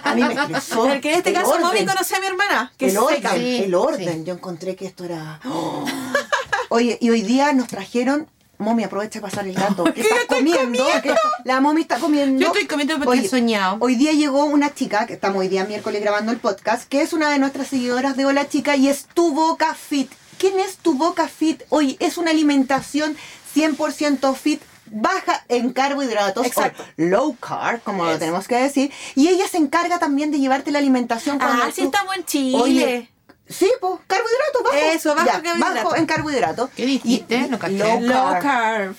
[0.03, 0.75] A mí me estresó.
[0.87, 1.61] Porque en este el caso orden.
[1.65, 3.25] Momi conoció a mi hermana, que el es orden,
[3.63, 4.25] el orden.
[4.25, 5.39] Yo encontré que esto era.
[6.69, 8.29] Oye, y hoy día nos trajeron.
[8.57, 9.83] Momi, aprovecha de pasar el dato.
[9.93, 10.85] ¿Qué estás comiendo?
[11.03, 11.13] ¿Qué-
[11.43, 12.39] La Momi está comiendo.
[12.41, 13.77] Yo estoy comiendo porque he soñado.
[13.81, 17.13] Hoy día llegó una chica, que estamos hoy día miércoles grabando el podcast, que es
[17.13, 20.11] una de nuestras seguidoras de Hola Chica y es Tu Boca Fit.
[20.37, 21.63] ¿Quién es Tu Boca Fit?
[21.69, 23.15] Hoy es una alimentación
[23.55, 26.83] 100% fit baja en carbohidratos Exacto.
[26.83, 30.71] o low carb, como lo tenemos que decir, y ella se encarga también de llevarte
[30.71, 32.57] la alimentación cuando Ah, sí estamos en Chile.
[32.61, 33.09] Oye,
[33.47, 34.75] sí, pues, carbohidratos bajo.
[34.75, 36.69] Eso, bajo Ya, bajo en carbohidratos.
[36.75, 37.35] ¿Qué dijiste?
[37.35, 38.95] Y- No low Low carb.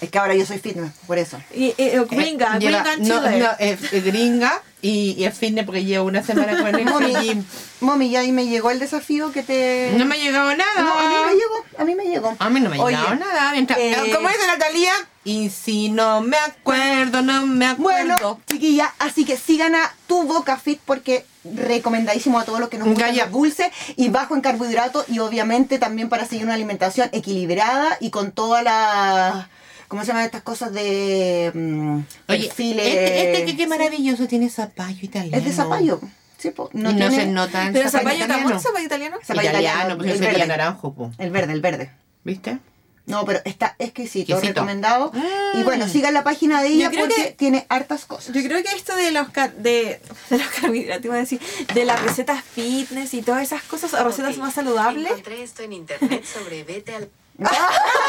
[0.00, 1.38] Es que ahora yo soy fitness, por eso.
[1.54, 3.38] Y, y- eh, gringa, Eh, gringa en no, Chile.
[3.38, 7.44] no, es, es gringa y, y es fitness porque llevo una semana con el Mami,
[7.80, 9.92] mami, ya ahí me llegó el desafío que te...
[9.98, 10.80] No me ha llegado nada.
[10.80, 12.36] No, a mí me llegó, a mí me llegó.
[12.38, 13.52] A mí no me ha llegado nada.
[13.52, 14.92] Mientras, eh, ¿Cómo dice Natalia?
[15.22, 18.14] Y si no me acuerdo, no me acuerdo.
[18.18, 22.78] Bueno, chiquilla, así que sigan a Tu Boca Fit porque recomendadísimo a todos los que
[22.78, 27.10] nos gustan los dulces y bajo en carbohidratos y obviamente también para seguir una alimentación
[27.12, 29.46] equilibrada y con todas las...
[29.90, 32.86] ¿Cómo se llaman estas cosas de mm, Oye, perfiles?
[32.86, 35.36] este, este que qué maravilloso tiene zapallo italiano.
[35.36, 36.00] Es de zapallo.
[36.38, 39.16] Sí, po, No, no, no tiene- se nota el Pero zapallo tampoco zapallo italiano.
[39.20, 40.46] Zapallo italiano, italiano, pues el sería verde.
[40.46, 41.10] naranjo, po.
[41.18, 41.90] El verde, el verde.
[42.22, 42.58] ¿Viste?
[43.06, 45.10] No, pero está exquisito, recomendado.
[45.12, 45.58] Mm.
[45.58, 48.32] Y bueno, sigan la página de ella porque que- tiene hartas cosas.
[48.32, 51.40] Yo creo que esto de los car- de, de los carbohidratos, iba a decir,
[51.74, 55.08] de las recetas fitness y todas esas cosas, o recetas más saludables.
[55.10, 57.08] Encontré esto en internet sobre vete al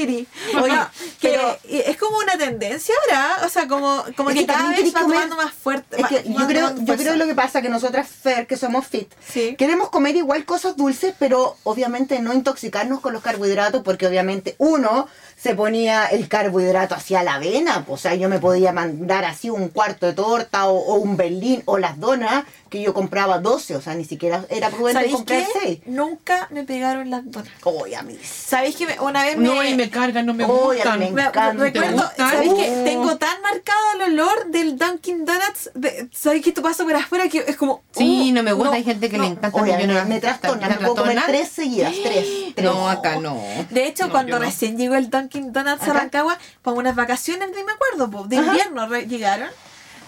[0.00, 0.26] Siri.
[0.62, 0.90] Oye, No,
[1.20, 4.46] que pero- y es como una tendencia ahora, o sea, como, como Es que, que
[4.52, 6.00] cada vez va comer- tomando más fuerte.
[6.00, 9.08] Es que yo creo, yo creo lo que pasa que nosotras, Fer, que somos fit,
[9.26, 9.54] Sí.
[9.56, 15.06] queremos comer igual cosas dulces, pero obviamente no intoxicarnos con los carbohidratos, porque obviamente uno
[15.36, 19.48] se ponía el carbohidrato hacia la avena, pues, o sea, yo me podía mandar así
[19.48, 23.74] un cuarto de torta o, o un berlín o las donas, que yo compraba 12,
[23.74, 25.58] o sea, ni siquiera era prudente ¿Sabéis comprar qué?
[25.62, 25.80] 6.
[25.86, 27.50] Nunca me pegaron las donas.
[27.64, 28.16] Oye, a mí.
[28.22, 29.48] ¿Sabéis que me- una vez me...
[29.48, 31.00] No, y me cargan, no me Oye, gustan.
[31.00, 31.52] me me- encanta.
[31.64, 32.48] recuerdo, ¿Te gustan?
[32.48, 32.84] ¿sabéis que Oh.
[32.84, 35.70] tengo tan marcado el olor del Dunkin' Donuts?
[35.74, 37.28] De, ¿Sabéis que esto pasa por afuera?
[37.28, 37.82] Que es como...
[37.92, 38.74] Sí, uh, no me gusta.
[38.74, 39.60] Hay gente que le encanta.
[39.60, 42.26] Oye, yo no me, me trastorna, me puedo comer tres seguidas, tres.
[42.54, 42.64] tres.
[42.64, 43.40] No, acá no.
[43.70, 45.92] De hecho, No, cuando recién llegó el Dunkin' Donuts a.
[45.92, 48.46] Rancagua, para unas vacaciones, ni me acuerdo, po, de Ajá.
[48.48, 49.48] invierno llegaron.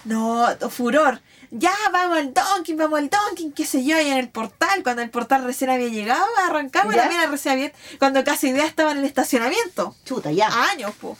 [0.05, 1.21] No, furor.
[1.51, 5.01] Ya, vamos al Dunkin', vamos al Dunkin', qué sé yo, y en el portal, cuando
[5.03, 7.01] el portal recién había llegado a Rancagua, ¿Ya?
[7.01, 9.95] también era recién había, cuando casi idea estaba en el estacionamiento.
[10.03, 10.49] Chuta, ya.
[10.71, 11.15] Años, po.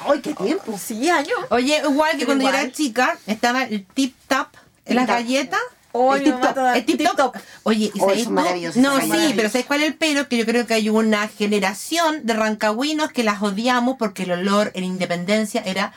[0.00, 0.78] ¡Ay, qué tiempo!
[0.78, 1.38] Sí, años.
[1.50, 4.48] Oye, igual que Pero cuando yo era chica, estaba el tip top
[4.84, 5.60] en las galletas.
[6.00, 7.36] Oh, El toda- El tip top.
[7.64, 10.28] Oye, ¿y Oh, maravillosos, No, sí, pero ¿sabes cuál es el pero?
[10.28, 14.70] Que yo creo que hay una generación de rancagüinos que las odiamos porque el olor
[14.74, 15.92] en Independencia era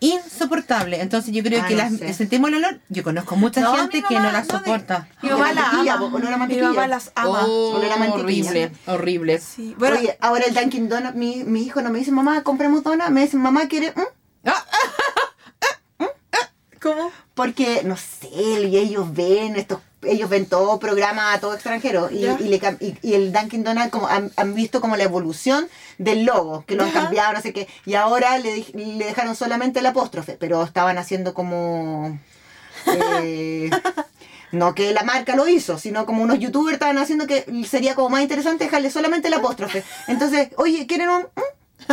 [0.00, 1.00] insoportable.
[1.00, 2.12] Entonces yo creo Ah, que no las, sé.
[2.14, 2.80] sentimos el olor.
[2.88, 5.08] Yo conozco mucha No, gente que no la no, mi- soporta.
[5.22, 5.98] Mi mamá la ama.
[5.98, 6.68] po, olor a Mi mantequilla.
[6.68, 7.44] mamá las ama.
[7.46, 8.50] Oh, Olor a mantequilla.
[8.50, 9.38] horrible, horrible.
[9.40, 9.74] Sí.
[9.78, 13.10] Bueno, Oye, ahora el Dunkin' Donut, mi, mi hijo no me dice, mamá, compremos donuts.
[13.10, 13.92] Me dice, mamá, ¿quiere?
[13.96, 14.02] ¿Mm?
[16.84, 17.10] ¿cómo?
[17.34, 22.48] Porque, no sé, y ellos ven estos ellos ven todo programa todo extranjero y, y,
[22.48, 25.66] le y- y el Dunkin' Donut como han, han visto como la evolución
[25.96, 28.66] del logo que lo han cambiado no sé qué y ahora le,
[28.98, 32.18] dejaron solamente el apóstrofe pero estaban haciendo como
[32.94, 33.70] eh,
[34.52, 38.10] no que la marca lo hizo sino como unos youtubers estaban haciendo que sería como
[38.10, 41.92] más interesante dejarle solamente el apóstrofe entonces oye quieren un mm?"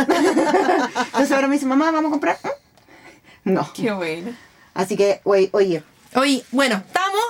[1.06, 4.32] entonces ahora me dice mamá vamos a comprar mm?" no Qué bueno.
[4.74, 5.82] Así que oye, oye
[6.14, 7.22] Oye, bueno, estamos.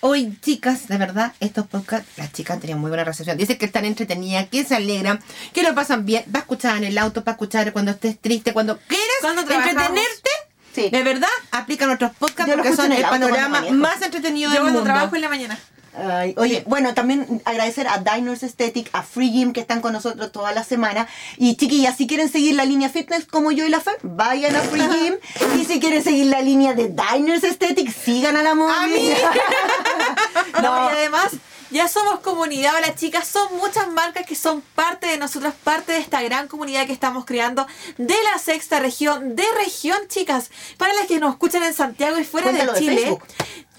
[0.00, 3.36] Hoy, chicas, de verdad, estos podcasts, las chicas han tenido muy buena recepción.
[3.36, 5.20] Dicen que están entretenidas, que se alegran,
[5.52, 6.24] que lo pasan bien.
[6.34, 9.82] Va a escuchar en el auto, para escuchar cuando estés triste, cuando quieras Cuando trabajamos.
[9.82, 10.30] entretenerte.
[10.74, 10.88] Sí.
[10.90, 13.70] De verdad, aplica nuestros podcasts Yo lo porque son en el, el auto cuando panorama
[13.72, 14.92] más entretenido Yo del cuando mundo.
[14.94, 15.58] trabajo en la mañana.
[15.94, 20.32] Ay, oye, bueno, también agradecer a Diners Aesthetic, a Free Gym que están con nosotros
[20.32, 21.06] toda la semana.
[21.36, 24.60] Y chiquillas, si quieren seguir la línea fitness como yo y la Fer, vayan a
[24.60, 25.14] Free Gym.
[25.60, 28.92] y si quieren seguir la línea de Diners Aesthetic, sigan a la A mami.
[28.92, 29.10] mí.
[30.62, 31.32] No, y además,
[31.70, 35.98] ya somos comunidad, las chicas, son muchas marcas que son parte de nosotras, parte de
[35.98, 37.66] esta gran comunidad que estamos creando
[37.96, 40.50] de la sexta región, de región, chicas.
[40.76, 43.18] Para las que nos escuchan en Santiago y fuera Cuéntalo de Chile.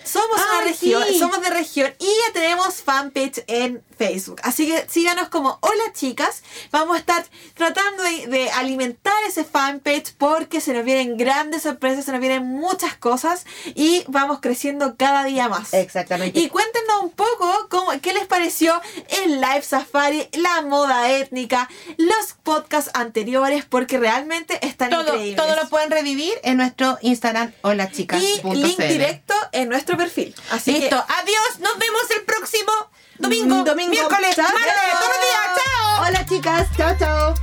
[0.05, 1.19] Somos una Ay, región, sí.
[1.19, 4.39] somos de región y ya tenemos fanpage en Facebook.
[4.43, 6.43] Así que síganos como Hola chicas.
[6.71, 12.05] Vamos a estar tratando de, de alimentar ese fanpage porque se nos vienen grandes sorpresas,
[12.05, 13.45] se nos vienen muchas cosas
[13.75, 15.73] y vamos creciendo cada día más.
[15.73, 16.39] Exactamente.
[16.39, 18.79] Y cuéntenos un poco cómo, qué les pareció
[19.23, 25.35] el Live Safari, la moda étnica, los podcasts anteriores, porque realmente están Todo, increíbles.
[25.35, 28.21] todo lo pueden revivir en nuestro Instagram, hola chicas.
[28.21, 30.35] y link directo en nuestro perfil.
[30.51, 32.71] Así Listo, que adiós, nos vemos el próximo
[33.18, 33.91] domingo, domingo.
[33.91, 36.07] miércoles, martes, todos los días, chao.
[36.07, 37.34] Hola chicas, chao chao.